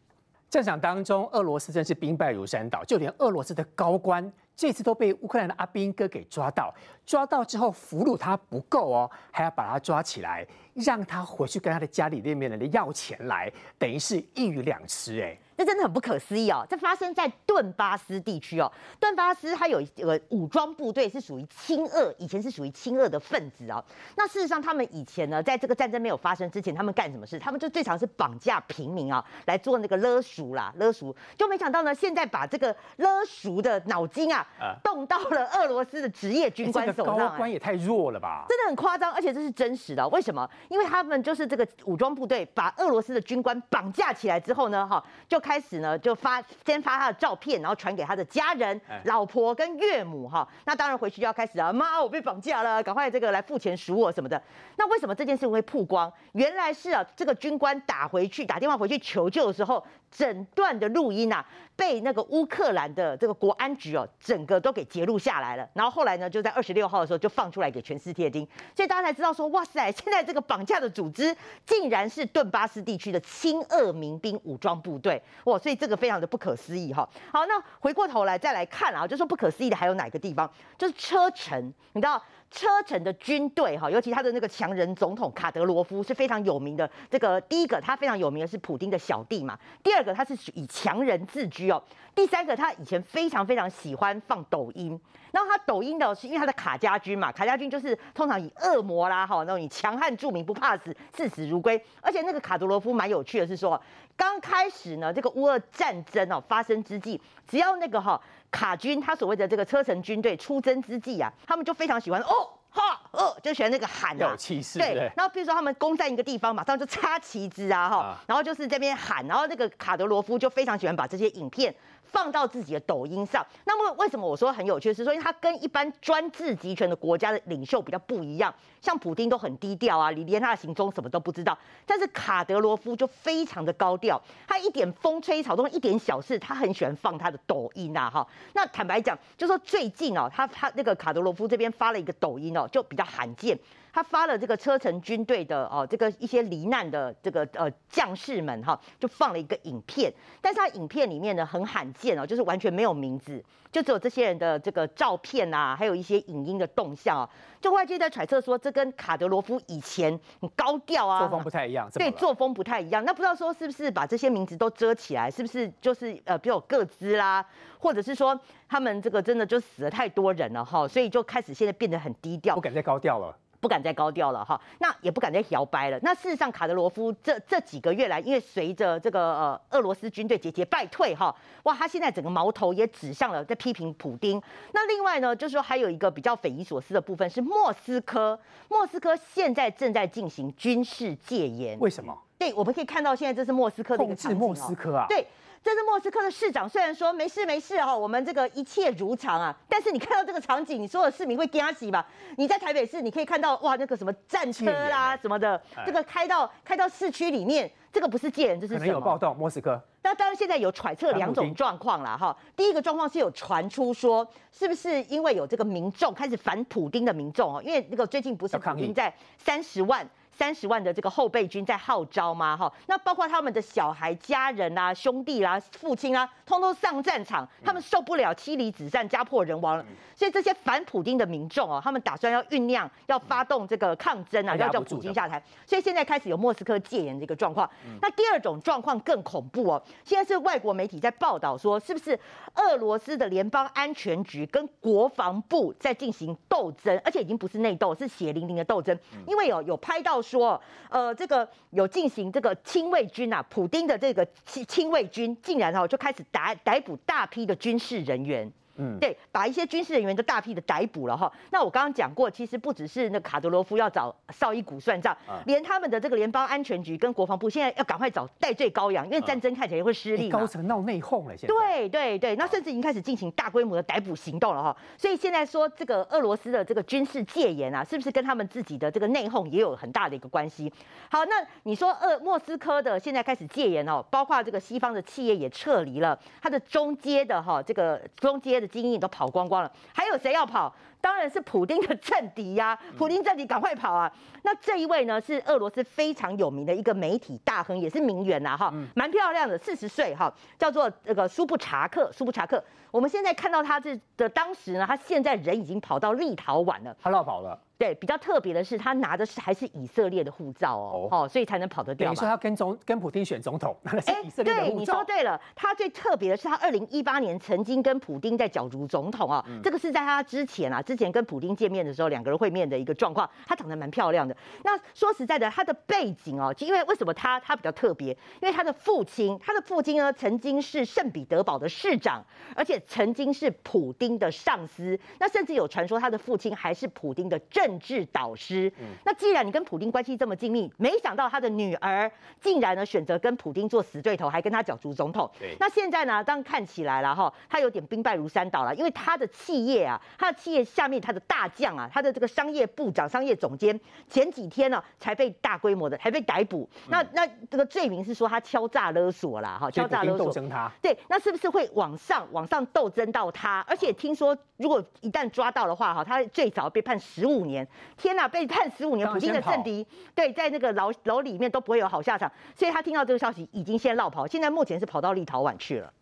[0.50, 6.74] 战场当中，俄罗斯真是兵败如山倒，就连俄罗斯的高官这次都被乌克兰的阿兵哥给抓到，
[7.06, 15.38] 抓到之后俘虏他不够哦，还要把他抓起来，让他回去跟他的家里面的人要钱来，等于是一鱼两吃哎。
[15.58, 16.68] 那真的很不可思议哦！
[16.70, 18.70] 这发生在顿巴斯地区哦。
[19.00, 23.82] 顿巴斯它有一个武装部队是属于亲俄，以前是属于亲俄的分子哦。
[24.18, 27.40] 那事实上，他们以前呢，在这个战争没有发生之前，他们干什么事？
[27.40, 31.16] 他们就最常是绑架平民啊，来做那个勒赎啦，勒赎。
[31.38, 34.45] 就没想到呢，现在把这个勒赎的脑筋啊，
[34.84, 37.18] 动到了俄罗斯的职业军官手上。
[37.18, 38.46] 高官也太弱了吧！
[38.50, 40.06] 真的很夸张，而且这是真实的。
[40.10, 40.50] 为什么？
[40.68, 45.40] 因为他们就是这个武装部队把俄罗斯的军官绑架起来之后呢，哈，就。
[45.46, 50.48] 开始呢，就发先发他的照片，然后传给他的家人、老婆跟岳母哈。
[50.66, 54.42] 那当然回去就要开始啊，妈，我被绑架了，赶快这个来付钱赎我什么的。
[54.78, 56.12] 那为什么这件事会曝光？
[56.32, 59.86] 原来是啊，这个军官打回去打电话回去求救的时候。
[60.18, 65.68] 整段的录音啊，被那个乌克兰的这个国安局哦，整个都给截录下来了。
[65.74, 77.08] 然后后来呢，就在二十六号的时候就放出来给全世界听，所以大家才知道说，哇塞，现在这个绑架的组织竟然是顿巴斯地区的亲俄民兵武装部队，哇，所以这个非常的不可思议哈。
[77.34, 80.50] 好，那回过头来再来看啊，就说不可思议的还有哪个地方？
[80.78, 82.22] 就是车臣，你知道？
[82.56, 86.90] 车臣的军队哈，尤其他的那个强人总统卡德罗夫是非常有名的。
[87.12, 89.60] 这个第一个，他非常有名的是普丁的小弟嘛。
[89.84, 91.84] 第二个，他是以强人自居哦。
[92.16, 94.98] 第三个，他以前非常非常喜欢放抖音。
[95.34, 101.84] 然后他抖音的是因为他的卡家军嘛，卡家军就是通常以恶魔啦哈那种以强悍著名，不怕死，视死如归。
[102.00, 103.80] 而且那个卡德罗夫蛮有趣的是说，
[104.16, 108.22] 刚开始呢，这个乌俄战争哦发生之际，只要那个哈。
[108.56, 114.80] 卡军他所谓的这个车臣军队出征之际啊，他们就非常喜欢哦哈呃，就喜欢那个喊啊，有气势。
[114.80, 121.76] 对，然后比如说他们攻占一个地方，马上就插旗子啊哈，然后就是这边喊，然后那个卡德罗夫就非常喜欢把这些影片。
[122.12, 124.94] 放到自己的抖音上，那么为什么我说很有趣？
[124.94, 131.58] 是说，因为他跟一般专制集权的国家的领袖比较不一样，像普京都很低调啊，你连他的行踪什么都不知道。
[131.86, 138.28] 但是卡德罗夫就非常的高调，他一点风吹草动，一点小事，他很喜欢放他的抖音啊，哈。
[138.54, 143.58] 那坦白讲，就说最近哦，他他那个卡德罗夫这边发了一个抖音哦，就比较罕见。
[143.96, 157.30] 他发了这个车臣军队的哦，这个一些罹难的这个呃将士们哈，就放了一个影片，但是他影片里面呢很罕见哦，就是完全没有名字，就只有这些人的这个照片啊，还有一些影音的动向啊，
[157.62, 163.02] 就外界在揣测说，这跟卡德罗夫以前很高调啊，作风不太一样，对，作风不太一样。
[163.06, 167.46] 那不知道说是不是把这些名字都遮起来，是不是就是呃比较各资啦，
[167.80, 173.34] 或者是说他们这个真的就死了太多人了哈，所以就开始现在变得很低调，不敢再高调了。
[173.66, 175.98] 不敢再高调了哈，那也不敢再摇摆了。
[176.04, 184.40] 那事实上，卡德罗夫这这几个月来，因为随着这个呃俄罗斯军队节节败退哈，哇，他现在整个矛头也指向了在批评普丁。
[184.72, 191.76] 那另外呢，就是说还有一个比较匪夷所思的部分是莫斯科，莫斯科现在正在进行军事戒严。
[191.80, 192.16] 为什么？
[192.38, 195.08] 对，我们可以看到现在这是莫斯科的一个控制莫斯科啊。
[195.10, 195.26] 对。
[195.66, 202.06] 这是莫斯科的市长，虽然说没事没事哈，我们这个一切如常啊，但是你看到这个场景，你所有市民会惊喜吧？
[202.38, 208.86] 你在台北市，你可以看到哇，那个什么战车啦什么的，这个开到开到市区里面，这个不是借人，这是什么？
[208.86, 209.82] 有暴动，莫斯科。
[210.04, 212.38] 那当然现在有揣测两种状况了哈。
[212.56, 220.08] 第一个状况是有传出说，是不是因为有这个民众开始反普丁的民众哦，因为那个最近不是普丁在三十万。
[220.38, 222.58] 三十万的这个后备军在号召吗？
[222.58, 229.86] 哈，那包括他们的小孩、家人啊、兄弟啦、父亲啊，通通上战场，他们受不了妻离子散、家破人亡了。
[230.14, 235.42] 所以这些反普京的民众哦，他们打算要酝酿、要发动这个抗争啊，要叫普京下台。
[235.66, 237.70] 所以现在开始有莫斯科戒严这个状况。
[238.02, 242.20] 那第二种状况更恐怖哦，现在是外国媒体在报道说，是不是
[242.56, 250.25] 俄罗斯的联邦安全局跟国防部在进行斗争，而且已经不是内斗，是血淋淋的斗争，因为有有拍到。
[250.26, 250.60] 说，
[250.90, 258.52] 呃，这个有进行这个亲卫军啊，普丁的这个亲亲卫军，竟然哈就开始逮逮捕大批的军事人员。
[258.78, 261.32] 嗯，对，把一些军事人员都大批的逮捕了哈。
[261.52, 271.56] 那我刚刚讲过，其实不只是那卡德罗夫要找绍伊古算账，连他们的这个联邦安全局跟国防部现在要赶快找戴罪羔羊，因为战争看起来会失利高层闹内讧了，现在。
[271.56, 274.76] 对对对，那甚至已经开始进行大规模的逮捕行动了哈。
[274.98, 280.72] 所以现在说这个俄罗斯的这个军事戒严啊，是不是跟他们自己的这个内讧也有很大的一个关系？
[281.10, 290.74] 好，那你说俄莫斯科的现在开始戒严哦，包括这个西方的企业也撤离了，它的中阶的哈这个中阶的精英都跑光光了，还有谁要跑？
[291.02, 292.76] 当然是普丁的政敌呀！
[292.98, 294.12] 普丁政敌赶快跑啊！
[294.42, 302.64] 那这一位呢，是俄罗斯非常有名的一个媒体大亨，也是名媛呐，哈，蛮漂亮的，四十岁哈，叫做这个苏布查克，苏布查克。
[302.90, 307.60] 我们现在看到他这的当时呢，他现在人已经跑到立陶宛了，他绕跑了。
[307.78, 312.10] 对，比较特别的是，他拿的是还是以色列的护照哦，哦，所以才能跑得掉。
[312.10, 314.74] 你说他跟总跟普丁选总统，拿的是以色列的护照。
[314.74, 315.40] 对，你说对了。
[315.56, 323.30] 他最特别的是，他二零一八年曾经跟普丁在角逐总统啊，这个是在他之前啊，之前跟普丁见面的时候，两个人会面的一个状况。
[323.46, 324.36] 他长得蛮漂亮的。
[324.64, 328.12] 那说实在的，他的背景哦，因为为什么他他比较特别？
[328.42, 332.24] 因为他的父亲，他的父亲呢，曾经是圣彼得堡的市长，
[332.56, 334.98] 而且曾经是普丁的上司。
[335.20, 338.72] 那甚至有传说，他的父亲还是普丁的政治导师。
[338.80, 345.30] 嗯，那既然你跟普丁关系这么亲密，没想到他的女儿竟然呢选择跟普丁做死对头，还跟他角逐总统。
[345.60, 356.70] 那现在呢，当看起来了哈，他有点兵败如山倒了，因为他的企业啊，他的企业下面他的大将啊，他的这个商业部长、商业总监，前几天呢才被大规模的还被逮捕。
[356.88, 360.32] 那那这个罪名是说他敲诈勒索啦，哈，敲诈勒索。
[360.48, 360.72] 他。
[360.82, 363.66] 对，那是不是会往上往上斗争到他？
[363.68, 367.55] 而且听说如果一旦抓到的话，哈，他最早被判十五年。
[367.96, 368.28] 天哪！
[368.28, 375.94] 被判十五年，普京的政敌，对，在那个牢牢里面都不会有好下场，所以他听到这个消息，已经先绕跑，现在目前是跑到立陶宛去了。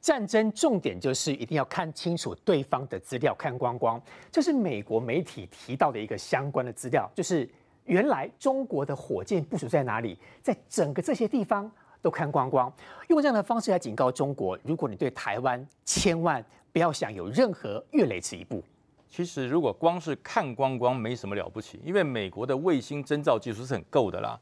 [0.00, 4.00] 战争重点就是一定要看清楚对方的资料，看光光。
[4.30, 7.48] 这是美国媒体提到的一个相关的资料，就是
[7.84, 12.72] 原来中国的火箭部署在哪里，在整个这些地方都看光光，
[13.08, 18.62] 用这样的方式来警告中国：如果你对台湾，千万不要想有任何越雷池一步。
[19.08, 24.38] 其实，如果光是看光光，没什么了不起，因为美国的卫星侦造技术是很够的啦。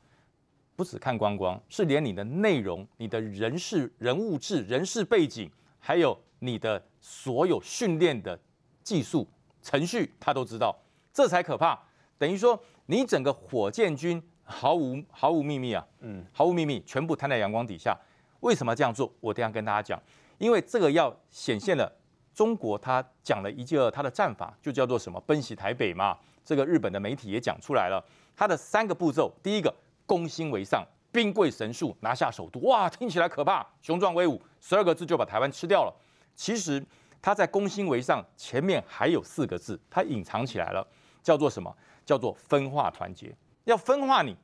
[0.74, 8.38] 不止看光光，是连你的内容、你的人事、人物志、人事背景，还有你的所有训练的
[8.83, 9.26] 技术
[9.62, 10.76] 程序，他都知道，
[11.12, 11.81] 这才可怕。
[12.18, 17.96] 等于说，你整个火箭军毫无毫无秘密啊，嗯，毫无秘密，全部摊在阳光底下。
[18.40, 19.11] 为什么这样做？
[19.20, 20.02] 我等下跟大家讲，
[20.38, 21.90] 因为这个要显现了。
[22.37, 26.14] 中国他讲了一个他的战法，就叫做什么奔袭台北嘛。
[26.44, 28.05] 这个日本的媒体也讲出来了，
[28.37, 32.61] 他的三个步骤：第一个攻心为上，兵贵神速，拿下首都。
[32.61, 35.94] 哇，听起来可怕，雄壮威武，十二个字就把台湾吃掉了。
[36.35, 36.85] 其实
[37.22, 40.87] 他在攻心为上前面还有四个字，他隐藏起来了，
[41.22, 41.75] 叫做什么？
[42.05, 44.37] 叫做分化团结，要分化你。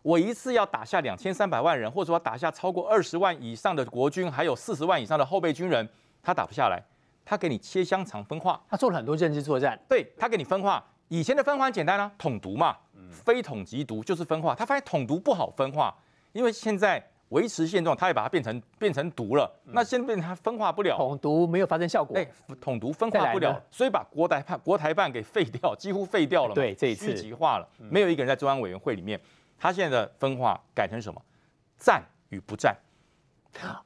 [0.00, 5.86] 我一次要打下两千三百万人，或者说打下超过二十万以上的国军，还有四十万以上的后备军人，
[6.22, 6.82] 他打不下来，
[7.24, 10.84] 他给你切香肠分化，他做了很多认知作战，对他给你分化。
[11.08, 12.76] 以前的分化很简单啊，统独嘛，
[13.10, 14.54] 非统即独就是分化。
[14.54, 15.94] 他发现统独不好分化，
[16.32, 22.26] 因为现在维持现状，他也把它变成变成独了，那现在变成它分化不了，统独没有发生效果，哎，
[22.60, 29.20] 统独分化不了，所以把国台办国台办给废掉，几乎废掉了，对，这一次虚极化了，没有一个人在中央委员会里面。
[29.58, 31.20] 他现在的分化改成什么？
[31.78, 32.76] 战与不战。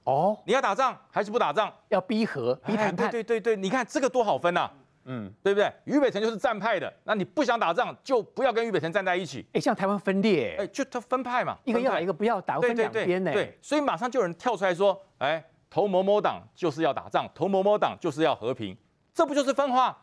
[0.05, 1.73] 哦，你要打仗还是不打仗？
[1.89, 3.11] 要逼和逼谈判。
[3.11, 4.71] 对对对，你看这个多好分呐。
[5.11, 5.73] 嗯，对不对？
[5.85, 9.47] 俞北辰就是战派的，那你不想打仗就不要跟俞北辰站在一起。
[9.55, 13.33] 哎，像台湾分裂，哎，就他分派嘛，一个要打，一个不要打，分两边呢。
[13.33, 18.77] 对，所以马上就有人跳出来说，哎，投某某党就是要打仗，投某某党就是要和平，
[19.15, 19.97] 这不就是分化？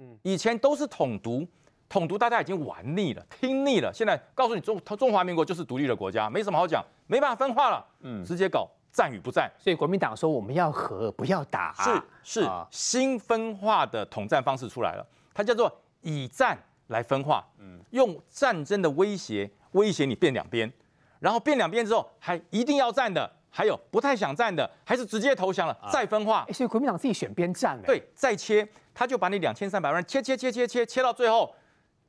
[0.00, 1.46] 嗯，以前都是统独。
[1.88, 3.90] 统独大家已经玩腻了，听腻了。
[3.94, 7.82] 现在告诉你中中华民国就是独立的国家，没什么好讲，没办法分化了。
[8.00, 9.50] 嗯，直接搞战与不战。
[9.58, 11.74] 所以国民党说我们要和，不要打。
[11.78, 15.70] 是是，新分化的统战方式出来了，它叫做
[16.02, 17.44] 以战来分化。
[17.58, 20.72] 嗯，用战争的威胁威胁你变两边，
[21.20, 26.46] 然后变两边之后还一定要战的，还有不太想战的，还是直接投降了再分化。
[26.52, 27.80] 所以国民党自己选边站。
[27.82, 31.54] 对，再切，他就把你两千三百万人切切切切切切到最后。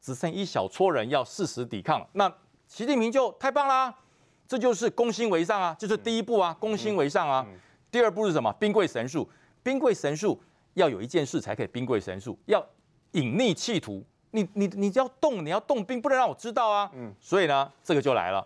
[0.02, 2.34] 只剩一小撮人要誓死抵抗，那
[2.70, 3.94] 习近平就太棒啦！
[4.50, 7.46] 这就是攻心为上啊，就是第一步啊，攻心为上啊。
[7.92, 8.52] 第二步是什么？
[8.54, 9.30] 兵贵神速，
[9.62, 10.42] 兵贵神速
[10.74, 12.66] 要有一件事才可以兵贵神速，要
[13.12, 14.04] 隐匿企图。
[14.32, 16.90] 你你你要动，你要动兵，不能让我知道啊。
[16.96, 18.44] 嗯，所以呢，这个就来了，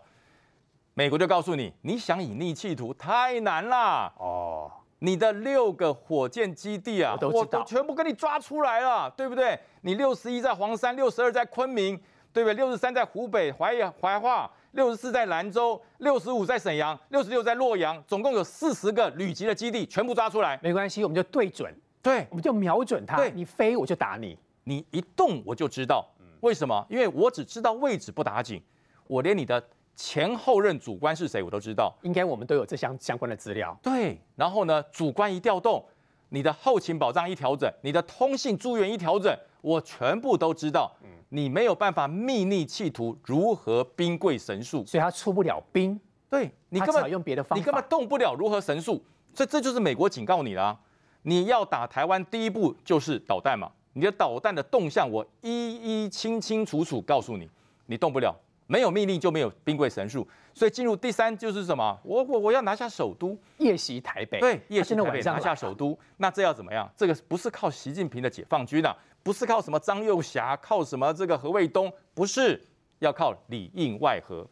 [0.94, 4.12] 美国就告诉你，你想隐匿企图太难啦。
[4.18, 4.70] 哦。
[5.00, 9.58] 你的六个火箭基地啊，我都全部给你抓出来了，对不对？
[9.82, 11.98] 你六十一在黄山，六十二在昆明，
[12.32, 12.54] 对不对？
[12.54, 20.59] 六十三在湖北怀怀化，六十四在兰州，六十五在沈阳，六十六在洛阳，总共有四十个旅级的基地，全部抓出来。
[20.62, 23.23] 没关系，我们就对准，对，我们就瞄准它。
[23.29, 26.07] 你飞我就打你，你一动我就知道。
[26.41, 26.86] 为什么？
[26.89, 28.62] 因为我只知道位置不打紧，
[29.07, 29.63] 我连你的。
[29.95, 31.95] 前后任主官是谁，我都知道。
[32.01, 33.77] 应该我们都有这相相关的资料。
[33.79, 35.86] 对，然后呢，主官一调动，
[36.29, 39.31] 你的后勤保障一调整，你的通信资源一调整，
[39.63, 40.93] 我全部都知道。
[41.04, 45.99] 嗯，你没有办法秘密企图如何兵贵神速，所以他出不了兵。
[46.30, 49.04] 对，你根本用别的方法，你根本动不了如何神速。
[49.34, 50.78] 所以这就是美国警告你了。
[51.23, 53.71] 你要打台湾，第一步就是导弹嘛。
[53.93, 57.49] 你的导弹的动向，我一一清清楚楚告诉你，
[57.86, 58.36] 你动不了。
[58.65, 61.99] 没有命令就没有兵贵神速，所以进入第三就是什么？
[62.04, 64.39] 我我我要拿下首都，夜袭台北。
[64.39, 66.89] 对，夜袭台北拿下首都，那这要怎么样？
[66.95, 72.62] 这个不是靠习近平的解放军啊，不是靠什么张幼霞，靠什么这个何卫东，不是，
[72.99, 74.45] 要靠里应外合，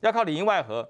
[0.00, 0.88] 要靠里应外合。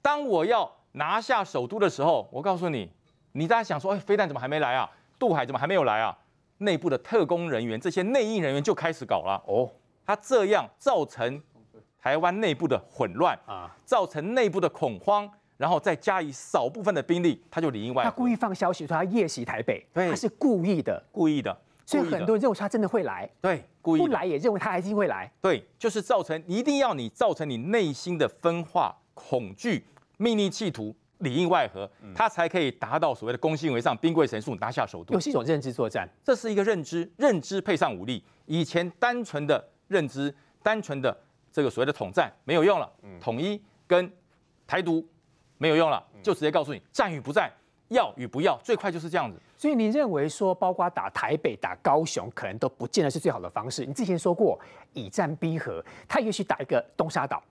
[0.00, 2.92] 当我要拿下首都的时候，我告诉你，
[3.32, 4.88] 你大家想说，哎，飞弹怎么还没来啊？
[5.18, 6.16] 渡海怎么还没有来啊？
[6.58, 9.42] 内部的特工人员，这些内应人员就开始搞了。
[9.46, 9.68] 哦，
[10.04, 11.42] 他这样造成。
[11.98, 18.08] 台湾内部的混乱啊，造成内部的恐慌，然后再加以少部分的兵力，他就里应外合。
[18.08, 21.58] 他故意放消息说他夜袭台北，他是故意的，故意的。
[21.86, 25.32] 所以很多人认为他真的会来，对，故意不来也认为他还是会来。
[25.40, 29.86] 对，就是造成一定要你造成你内心的分化、恐惧、
[30.18, 35.14] 秘密企图、里应外合，他才可以达到所谓的攻心为上、兵贵神速、拿下首都。
[35.14, 38.22] 又是一种认知作战，这是一个认知，认知配上武力。
[38.44, 41.16] 以前单纯的认知，单纯的。
[41.52, 44.12] 这个所谓的统战没有用了，统一跟
[44.66, 45.02] 台独
[45.56, 47.50] 没有用了，就直接告诉你战与不战，
[47.88, 49.40] 要与不要，最快就是这样子。
[49.56, 53.86] 所以你认为说，包括打台北、打高雄，可能都不见得是最好的方式。
[53.86, 54.58] 你之前说过
[54.92, 57.42] 以战逼和，他也许打一个东沙岛，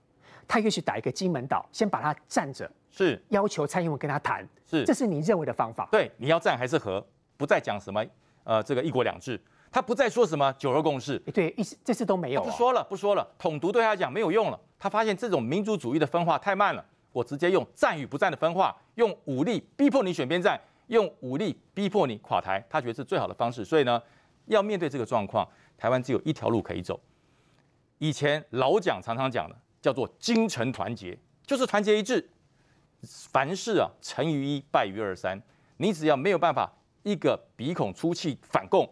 [0.46, 5.88] 他也许打一个金门岛，先把它占着，是要求蔡英文跟他谈，是这是你认为的方法？
[5.90, 7.04] 对，你要战还是和，
[7.36, 8.04] 不再讲什么
[8.44, 9.40] 呃这个一国两制。
[9.72, 13.28] 他不再说什么九二共识，对，一这次都没有，不说了，不说了。
[13.36, 23.64] 统独对他讲没有用了，他发现这种民族主义的分化太慢了，我直接用战与不战的分化，用武力逼迫你选边站，用武力逼迫你垮台，他觉得是最好的方式。
[23.64, 24.02] 所以呢，
[24.46, 27.00] 要面对这个状况，台湾只有一条路可以走。
[27.98, 32.28] 以前老蒋常常讲的叫做精诚团结，就是团结一致，
[33.02, 35.40] 凡事啊成于一，败于二三。
[35.78, 38.88] 你只要没有办法一个鼻孔出气反共。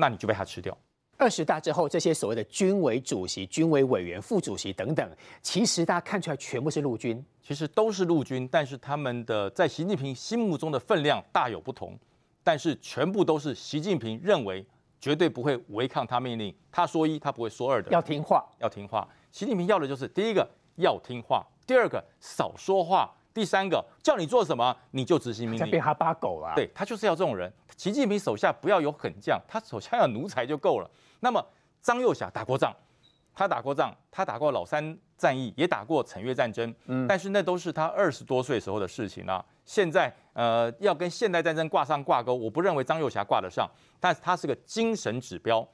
[0.00, 0.78] 那你就被他吃掉。
[1.18, 5.10] 二十大之后，这些所谓的军委主席、军委委员、副主席等等，
[5.42, 11.98] 其实大家看出来全部是陆军，其实都是陆军，但是他们的在习近平心目中的分量大有不同。
[12.44, 14.64] 但是全部都是习近平认为
[15.00, 19.06] 绝对不会违抗他命令，他说一，他不会说二的，要听话，要听话。
[19.32, 25.70] 习近平要的就是第一个要听话，第二个少说话，第三个叫你做什么你就执行命令。
[25.70, 27.52] 变哈巴狗了，对他就是要这种人。
[27.76, 30.88] 习近平手下不要有狠将，他手下要奴才就够了。
[31.20, 31.44] 那么
[31.80, 32.74] 张幼侠打过仗，
[33.34, 39.44] 他打过仗，他打过老三战役，也打过陈越战争，嗯，但是那都是他二十多岁时候的事情了。
[39.64, 43.68] 现在呃要跟现代战争挂上挂钩，我不认为张幼侠挂得上，
[44.00, 45.66] 但是他是个精神指标，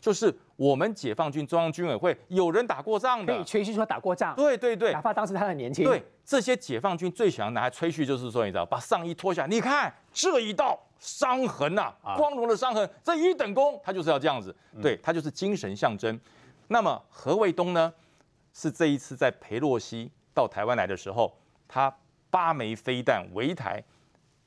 [0.00, 16.18] 就是我们解放军中央军委会有人打过仗的，可以吹嘘说打过仗，对对对，哪怕当时他很年轻，对这些解放军最喜欢拿来吹嘘，就是说你知道，把上衣脱下，你看这一道伤痕呐，光荣的伤痕，这一等功，他就是要这样子，对他就是精神象征。
[16.68, 17.92] 那么何卫东呢，
[18.54, 21.36] 是这一次在裴洛西到台湾来的时候，
[21.68, 21.94] 他。
[22.32, 23.84] 八枚飞弹围台，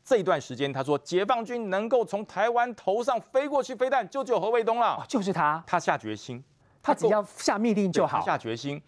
[0.04, 6.44] 这段时间他说解放军能够从台湾头上飞过去飞弹，就只有何卫东了，就是他，他下决心，
[6.82, 8.82] 他只要下命令就好，下决心。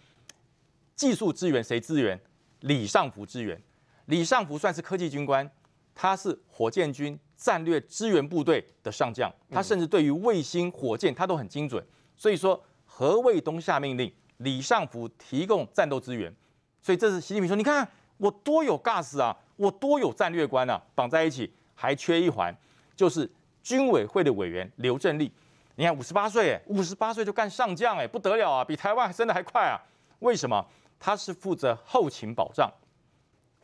[0.95, 2.20] 技术支援谁支援？
[2.61, 3.61] 李尚福支援。
[4.05, 5.47] 李尚福算是科技军官，
[5.93, 11.81] 他是火箭军战略支援部队的上将，他甚至对于卫星、火箭他都很精准。
[12.17, 16.35] 所以说何卫东下命令，李尚福提供战斗支援。
[16.81, 17.88] 所以这是习近平说，你看。
[18.19, 19.38] 我多有 gas 啊！
[19.57, 20.81] 我多有战略观啊！
[20.95, 22.51] 绑在一起还缺一环，
[22.95, 23.31] 就是
[23.61, 25.31] 军委会的委员刘振立。
[25.75, 28.65] 你看五十八岁，哎，五十八岁就干上将，哎，不得了啊！
[28.65, 29.77] 比台湾升的还快啊！
[30.21, 30.65] 为什么？
[30.99, 32.67] 他是负责后勤保障。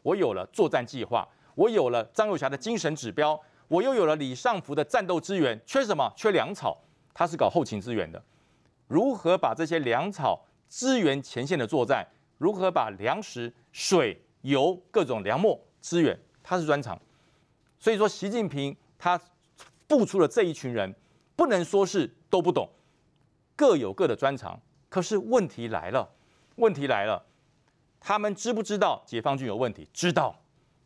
[0.04, 3.42] 我有了作战计划，我有了张幼霞的精神指标，
[3.74, 6.14] 我又有了李尚福的战斗资源，缺什么？
[6.16, 6.78] 缺粮草。
[7.12, 8.24] 他是搞后勤资源的，
[8.88, 12.08] 如何把这些粮草支援前线的作战？
[12.38, 14.20] 如何把粮食、水？
[14.42, 17.00] 油各种粮墨资源，他是专长，
[17.80, 19.18] 所以说习近平他
[19.88, 20.94] 布出了这一群人，
[21.36, 22.70] 不能说是都不懂，
[23.56, 24.60] 各有各的专长。
[24.90, 26.08] 可是问题来了，
[26.58, 27.24] 问题来了，
[28.02, 29.88] 他们知不知道解放军有问题？
[29.94, 30.38] 知道。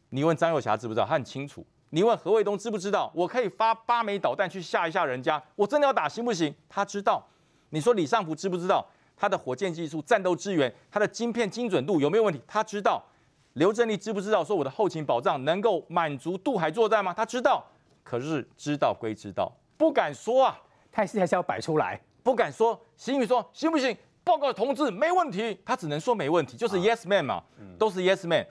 [0.10, 1.06] 你问张幼霞知不知道？
[1.06, 1.66] 他很清楚。
[1.90, 3.12] 你问何卫东知不知道？
[3.16, 6.54] 我可以发八枚导弹去吓一吓人家，我真的要打行不行？
[6.68, 7.26] 他知道。
[7.70, 8.86] 你说李尚福知不知道
[9.16, 12.42] 他的火箭技术、战斗支援、他的晶片精准度有没有问题？
[12.48, 13.04] 他知道。
[13.54, 17.14] 刘振立知不知道说我的后勤保障能够满足渡海作战吗？
[17.14, 17.66] 他知道，
[18.04, 20.60] 可是知道归知道，不敢说啊。
[20.92, 22.80] 态势还是要摆出来，不敢说。
[22.96, 23.96] 习近平说行不行？
[24.24, 25.58] 报告同志，没问题。
[25.66, 27.42] 他只能说没问题，就是 yes man 嘛，
[27.80, 28.46] 都是 yes man。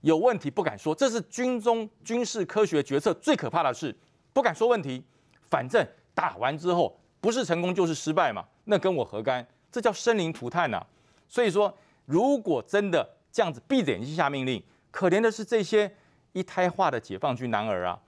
[0.00, 3.94] 有问题不敢说，这是军中军事科学决策最可怕的事，
[4.32, 5.02] 不敢说问题。
[5.50, 9.46] 反正打完之后不是成功就是失败嘛，那跟我何干？
[9.70, 10.84] 这叫生灵涂炭呐。
[11.28, 13.16] 所以说，如果真的。
[13.32, 15.94] 这样子闭着眼睛下命令，可怜的是这些
[16.32, 18.00] 一胎化的解放军男儿啊！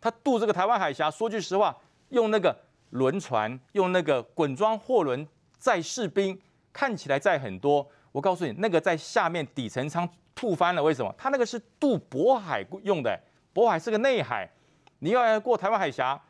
[0.00, 1.76] 他渡这个台湾海峡，说句实话，
[2.08, 2.56] 用那个
[2.88, 5.28] 轮船，用那个滚装货轮
[5.58, 6.40] 载士兵，
[6.72, 7.86] 看起来载很多。
[8.12, 10.82] 我告诉你，那个在下面底层舱吐翻了。
[10.82, 11.14] 为什么？
[11.16, 13.18] 他那个是渡渤海用的，
[13.54, 14.50] 渤海是个内海，
[14.98, 16.20] 你要过台湾海峡，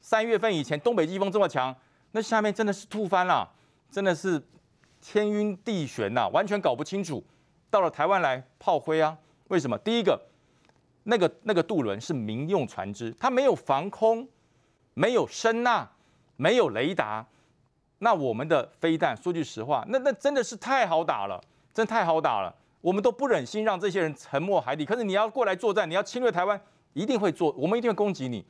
[0.00, 1.74] 三月份以前东北季风这么强，
[2.12, 3.48] 那下面真的是吐翻了，
[3.90, 4.42] 真的是
[5.00, 7.24] 天晕地旋呐，完全搞不清楚。
[7.70, 9.16] 到了台湾来炮灰啊？
[9.48, 9.78] 为什么？
[9.78, 10.20] 第一个，
[11.04, 14.28] 那个那个渡轮是民用船只，它没有防空，
[14.94, 15.88] 没有声呐，
[16.36, 17.24] 没有雷达。
[18.00, 21.40] 那我们的飞弹，说句实话，那那真的是太好打了，
[21.72, 22.54] 真太好打了。
[22.80, 24.84] 我们都不忍心让这些人沉没海底。
[24.84, 26.60] 可是你要过来作战，你要侵略台湾，
[26.92, 28.44] 一定会做，我们一定会攻击你。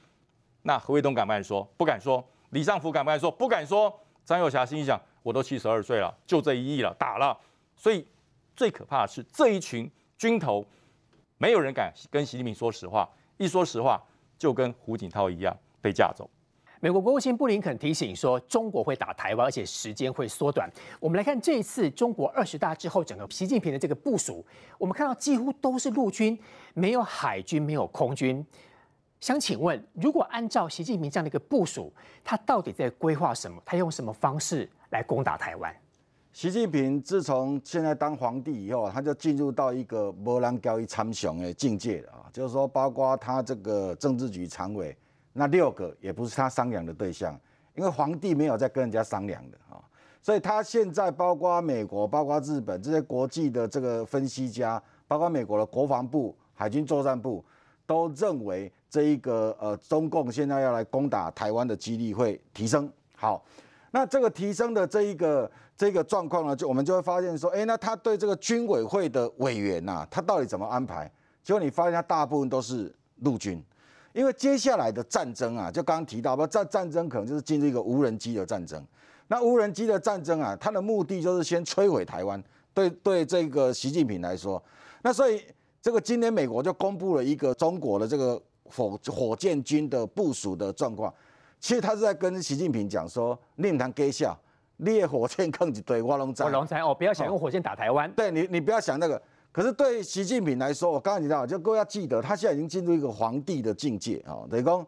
[0.63, 1.63] 那何卫东敢不敢说？
[1.77, 2.25] 不敢说。
[2.51, 3.31] 李尚福敢不敢说？
[3.31, 3.93] 不敢说。
[4.25, 7.39] 张幼霞心想：我都七十二岁了，就这一亿了，打了。
[7.77, 8.07] 所以。
[8.57, 10.63] 最可怕的是这一群军头，
[11.39, 13.99] 没有人敢跟习近平说实话，一说实话
[14.39, 16.29] 就跟胡锦涛一样被架走。
[16.83, 20.67] 美国国务卿布林肯提醒说，中国会打台湾，而且时间会缩短。
[20.99, 24.43] 我们来看这一次中国二十大之后，整个习近平的这个部署，
[24.79, 26.39] 我们看到几乎都是陆军，
[26.73, 28.43] 没有海军，没有空军。
[29.21, 31.93] 想请问，如果按照习近平这样的一个部署，
[32.25, 33.61] 他到底在规划什么？
[33.67, 35.71] 他用什么方式来攻打台湾？
[36.33, 42.25] 习近平自从现在当皇帝以后，他就进入到一个波浪交易参雄的境界了啊！
[42.33, 44.97] 就是说，包括他这个政治局常委
[45.33, 47.39] 那六个，也不是他商量的对象，
[47.75, 49.83] 因为皇帝没有在跟人家商量的啊。
[50.23, 57.45] 所以他现在包括美国、包括日本这些国际的这个分析家，包括美国的国防部、海军作战部，
[57.87, 62.91] 都认为这一个呃中共现在要来攻打台湾的几率会提升。
[63.17, 63.45] 好，
[63.91, 65.51] 那这个提升的这一个。
[65.81, 71.11] 这个状况呢，就我们就会发现说，哎，那他对这个军委会的委员呐，他到底怎么安排？
[71.43, 73.65] 结果你发现他大部分都是陆军，
[74.13, 78.85] 因为接下来的战争啊，就刚刚提到，不战战争可能就是进入一个无人机的战争。
[79.29, 82.43] 那无人机的战争啊，它的目的就是先摧毁台湾。
[82.75, 84.61] 对对，这个习近平来说，
[85.03, 85.43] 那所以
[85.81, 91.13] 这个今年美国就公布了一个中国的这个火火箭军的部署的状况。
[91.61, 94.37] 其实他是在跟习近平讲说，令堂给笑，
[94.79, 96.47] 烈火箭坑子对卧龙站。
[96.47, 98.11] 卧龙站哦，不要想用火箭打台湾。
[98.13, 99.21] 对你，你不要想那个。
[99.53, 104.47] 可是对习近平来说，我刚刚提到，就各位要记得，他现在已经进入一个皇帝的境界啊。
[104.49, 104.87] 等于说，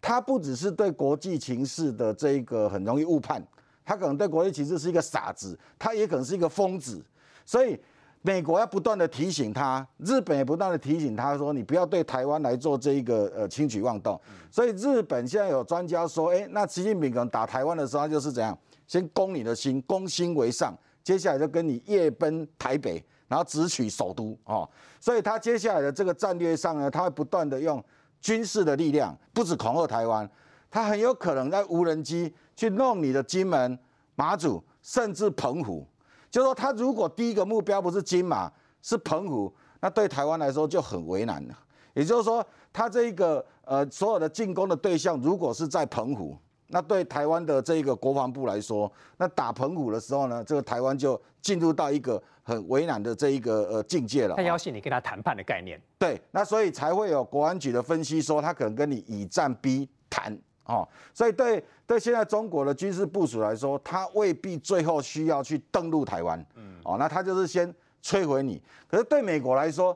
[0.00, 3.46] 他不只是对国际情势的这一个很容易误判，
[3.84, 7.04] 他可能对国际情势是一个傻子，他也可能是一个疯子。
[7.44, 7.78] 所以，
[8.22, 14.18] 美国要不断的提醒他，日本也不断的提醒他说，你不要对台湾来做这一个呃轻举妄动。
[14.50, 23.04] 所以，日本现在有专家说，哎，那习近平可能打台湾的时候，他就是怎样，先攻你的心，攻心为上，接下来就跟你夜奔台北。
[23.28, 24.68] 然后直取首都哦，
[24.98, 27.82] 所以他接下来的这个战略上呢，他会不断的用
[28.20, 30.28] 军事的力量，不止恐吓台湾，
[30.70, 33.78] 他很有可能在无人机去弄你的金门、
[34.14, 35.86] 马祖，甚至澎湖。
[36.30, 38.50] 就说他如果第一个目标不是金马，
[38.82, 41.58] 是澎湖，那对台湾来说就很为难了。
[41.94, 46.36] 也就是说，他这一个呃所有的进攻的对象，如果是在澎湖。
[46.70, 54.34] 那对台湾的这一个国防部来说，那打澎湖的时候呢，这个台湾就进入到一个很为难的这一个呃境界了。
[54.34, 55.78] 他要挟你跟他谈判的概念。
[55.98, 60.34] 对，那所以才会有国安局的分析说，他可能跟你以战逼谈
[60.64, 60.88] 哦。
[61.12, 66.42] 所以对对现在中国的军事部署来说，他未必最后需要去登陆台湾。
[66.54, 66.80] 嗯。
[66.84, 67.70] 哦，那他就是先
[68.02, 68.62] 摧毁你。
[68.90, 69.94] 可是对美国来说，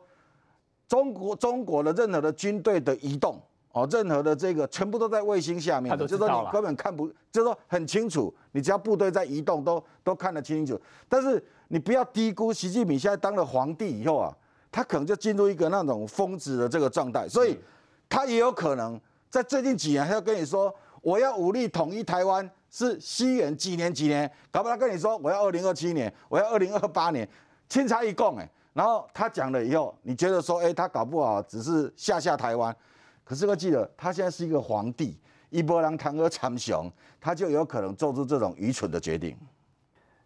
[0.87, 3.41] 中国中国的任何的军队的移动。
[3.73, 10.81] 哦，任何的这个全部都在卫星下面，就说你根本看不，就说很清楚，你只要部队在移动，都都看得清清楚。
[11.09, 14.37] 但是你不要低估习近平现在当了皇帝以后啊，
[14.71, 17.59] 他可能就进入一个那种疯子的这个状态，所以
[18.11, 19.01] 他也有可能
[19.31, 27.27] 在最近几年，他要跟你说我要武力统一台湾，是西元几年几年，搞不好跟你说我要二零二七年，我要二零二八年，
[27.71, 32.77] 清差一共哎，然后他讲了以后，你觉得说哎，他搞不好只是吓吓台湾。
[33.33, 35.17] 可是要记得，他现在是一个皇帝，
[35.49, 39.35] 一波浪堂而长雄，他就有可能做出这种愚蠢的决定。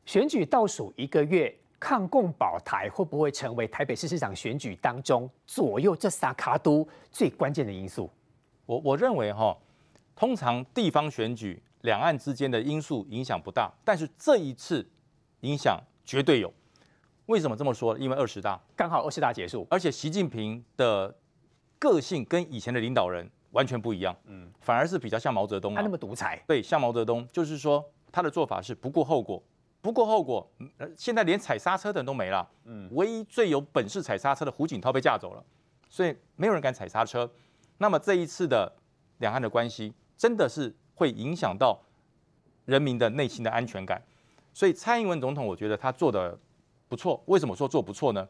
[0.04, 8.10] 选举倒数一个月，抗共保台会不会成为台北市市长选举当中左右这三卡都最关键的因素？
[8.64, 9.56] 我我认为哈，
[10.16, 14.84] 通常地方选举两岸之间的因素影响不大，但是这一次
[15.42, 16.52] 影响绝对有。
[17.26, 17.96] 为什么这么说？
[17.98, 21.14] 因为二十大刚好二十大结束，而且习近平的。
[21.78, 25.74] 个性跟以前的领导人完全不一样，嗯，反而是比较像毛泽东。
[25.74, 29.42] 他那么独裁，对，像毛泽东，就是说他的做法是不顾后果，
[29.80, 30.46] 不顾后果。
[30.96, 35.44] 现在连踩刹车的人都没了，嗯，唯一最有本事踩刹车的胡锦涛被架走了，
[35.88, 37.30] 所以没有人敢踩刹车。
[37.78, 38.70] 那么这一次的
[39.18, 41.78] 两岸的关系，真的是会影响到
[42.64, 44.02] 人民的内心的安全感。
[44.52, 46.38] 所以蔡英文总统，我觉得他做的
[46.88, 47.22] 不错。
[47.26, 48.26] 为什么说做不错呢？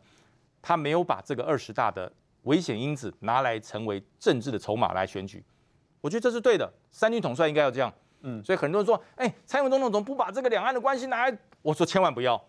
[0.61, 2.13] 他没有把这个二十大的。
[2.47, 5.45] 危险因子拿来成为政治的筹码来选举，
[6.01, 6.73] 我觉得这是对的。
[6.91, 7.93] 三军统帅应该要这样，
[8.23, 11.39] 嗯，所以很多人说，哎，蔡英文总统怎么不把这个两岸的关系拿来？
[11.61, 12.41] 我说千万不要，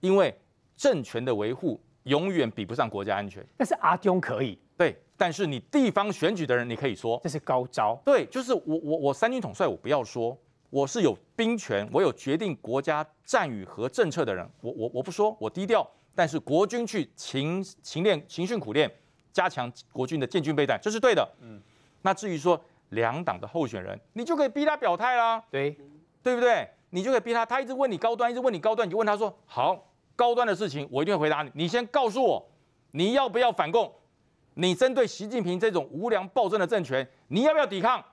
[0.00, 0.34] 因为
[0.76, 3.46] 政权的维护永远比不上国家安全。
[3.56, 8.00] 但是阿中可以，对，但是你地方选举的人，你可以说这是高招。
[8.06, 10.36] 对，就是我我我三军统帅，我不要说
[10.70, 15.86] 我是有兵权，我有决定国家战与和政策的人，我我我不说，我低调。
[16.14, 18.90] 但是国军去勤勤练、勤训苦练。
[19.38, 21.26] 加强国军的建军备战，这是对的。
[21.40, 21.60] 嗯，
[22.02, 25.40] 那至于说两党的候选人，你就可以逼他表态啦。
[25.48, 25.78] 对，
[26.24, 26.68] 对不对？
[26.90, 29.86] 你就可以逼他，他一直问你高端，一直问你高端，你就问他说：好，
[30.16, 31.52] 高端的事情我一定会回答你。
[31.54, 32.44] 你先告诉我，
[32.90, 33.92] 你要不要反共？
[34.54, 38.04] 你针对习近平这种无良暴政的政权，你要不要抵抗？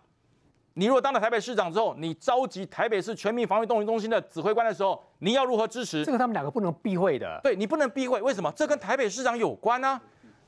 [0.75, 6.05] 你如果当了台北市长之后，你召集台北市全民防御动员中心的指挥官的时候，你要如何支持？
[6.05, 7.39] 这个他们两个不能避讳的。
[7.41, 8.51] 对你不能避讳，为什么？
[8.53, 9.99] 这跟台北市长有关呢？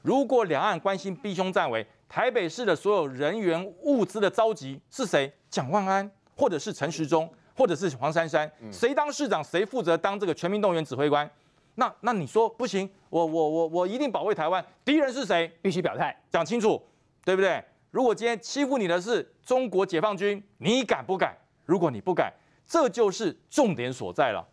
[0.01, 5.31] 如果两岸关系逼凶战危，台北市的所有人员物资的召集是谁？
[5.49, 11.29] 蒋万安，或者是陈时中，或者是黄珊珊，谁当市长，谁负责当这个全民动员指挥官？
[11.75, 15.51] 那那你说不行，我我我我一定保卫台湾，敌人是谁？
[15.61, 16.81] 必须表态，讲清楚，
[17.23, 17.63] 对不对？
[17.91, 21.35] 如果今天欺负你的是中国解放军，你敢不敢？
[21.65, 22.31] 如果你不敢，
[22.65, 24.45] 这就是重点所在了。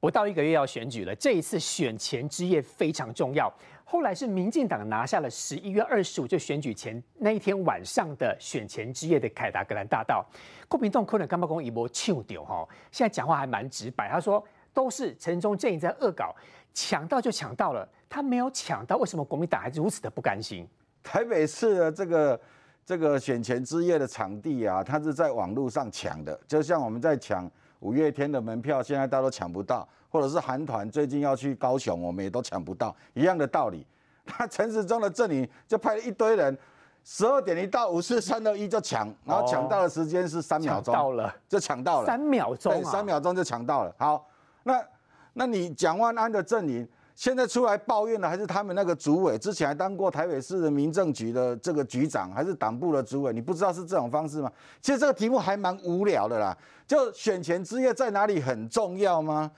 [0.00, 3.52] 不到一个月要选举了，这一次选前之夜非常重要。
[3.90, 10.22] 后来是民进党拿下了十一月二十五就选举前那一天晚上的选前之夜的凯达格兰大道，
[10.68, 16.36] 郭平栋可能干巴公一波抢掉哈，现在讲话还蛮直白，他说都是陈忠正在恶搞，
[16.74, 20.68] 抢到就抢到了，他没有抢到，为什么国民党还是如此的不甘心？
[21.02, 22.40] 台北市的这个
[22.84, 33.86] 这个选前之夜的场地啊，它是在网络上抢的，就像我们在抢五月天的门票，现在大家都抢不到，或者是韩团最近要去高雄，我们也都抢不到，一样的道理。
[34.38, 36.56] 那陈时中的阵营就派了一堆人，
[37.02, 43.94] 十二点一到，五四三二一就抢，然后抢到的时间是三秒钟，到了就抢到了，三秒钟，对，三秒钟就抢到了。
[43.98, 44.28] 好，
[44.64, 44.84] 那
[45.32, 46.86] 那你蒋万安的阵营？
[47.14, 54.52] 现在出来抱怨的还是他们那个主委，之前还当过台北市的民政局的这个局长，还是党部的主委，你不知道是这种方式吗？
[54.80, 56.56] 其实这个题目还蛮无聊的啦，
[56.86, 59.50] 就选前之夜在哪里很重要吗？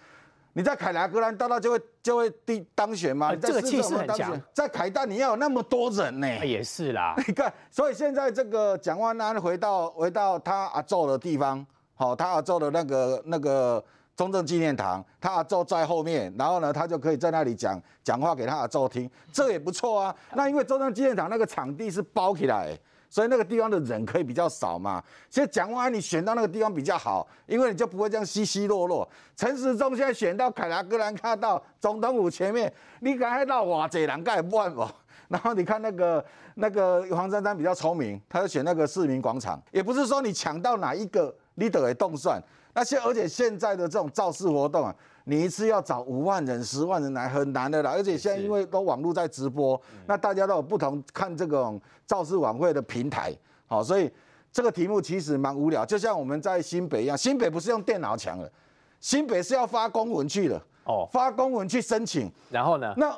[0.53, 3.34] 你在凯达格兰大道就会就会第当选吗？
[3.36, 6.26] 这个气势很强，在凯大你要有那么多人呢？
[6.46, 13.84] 也是啦， 你看，所以现在这个蒋万安回到回到他阿宙的地方，好，他阿宙的那个那个。
[14.16, 20.14] 中正纪念堂，他阿祖在后面，然后呢，他就可以在那里讲讲话给他阿祖听，这也不错啊。
[20.34, 22.78] 那因为中正纪念堂那个场地是包起来，
[23.11, 25.02] 所以那个地方的人可以比较少嘛。
[25.28, 29.06] 其实蒋万安你选到那个地方比较好，因为你就不会这样稀稀落落。
[29.36, 34.88] 陈时中现在选到凯达格兰大道总统府前面，你敢看到哇，这人盖不完不？
[35.28, 42.42] 然后你看那个那个黄珊珊比较聪明，他就选那个市民广场，也不是说你抢到哪一个你都会动算。
[42.72, 44.94] 那些而且现在的这种造势活动啊，
[45.24, 47.90] 你一次要找五万人、十万人来很难的啦。
[47.90, 54.10] 而且现在因为都网络在直播，那大家都有不同看这种造势晚会的平台，好，所以
[54.50, 55.84] 这个题目其实蛮无聊。
[55.84, 58.50] 就像我们在新北一样，新北不是用电脑抢的，
[58.98, 62.32] 新北是要发公文去的哦，发公文去申请。
[62.48, 62.94] 然后呢？
[62.96, 63.14] 那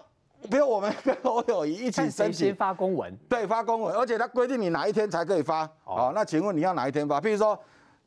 [0.51, 5.63] 比如我们 跟侯友谊一起申请，先发公文，对，发公文，而且他规定你哪一天才可以发。
[5.85, 7.21] 哦，那请问你要哪一天发？
[7.21, 7.59] 譬如说。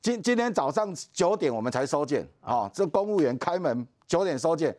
[0.01, 4.75] 今今天早上九点我们才收件啊，这公务员开门九点收件，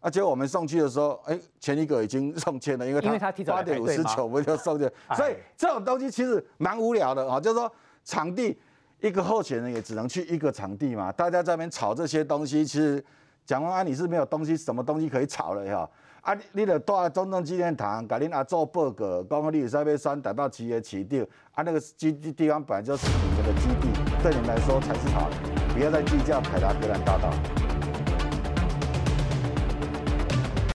[0.00, 7.70] 啊，结果我们送去的时候，哎，前一个已经送签了，因为他八点五十九我们就送件，所以这种东西其实蛮无聊的啊，就是说
[8.04, 8.58] 场地
[9.00, 13.04] 一个候选人也只能去一个场地嘛，大家在那边吵这些东西，其实
[13.46, 15.88] 蒋万安你是没有东西，什么东西可以吵了哈。
[16.22, 21.20] 啊，你著带中正纪念堂，甲恁阿祖报告，讲你有啥要选代表企业市长，
[21.52, 25.36] 啊，那个基地地方本来就是你们的基地，对你们来说才是好的，
[25.74, 27.28] 不要再计较凯达格兰大道。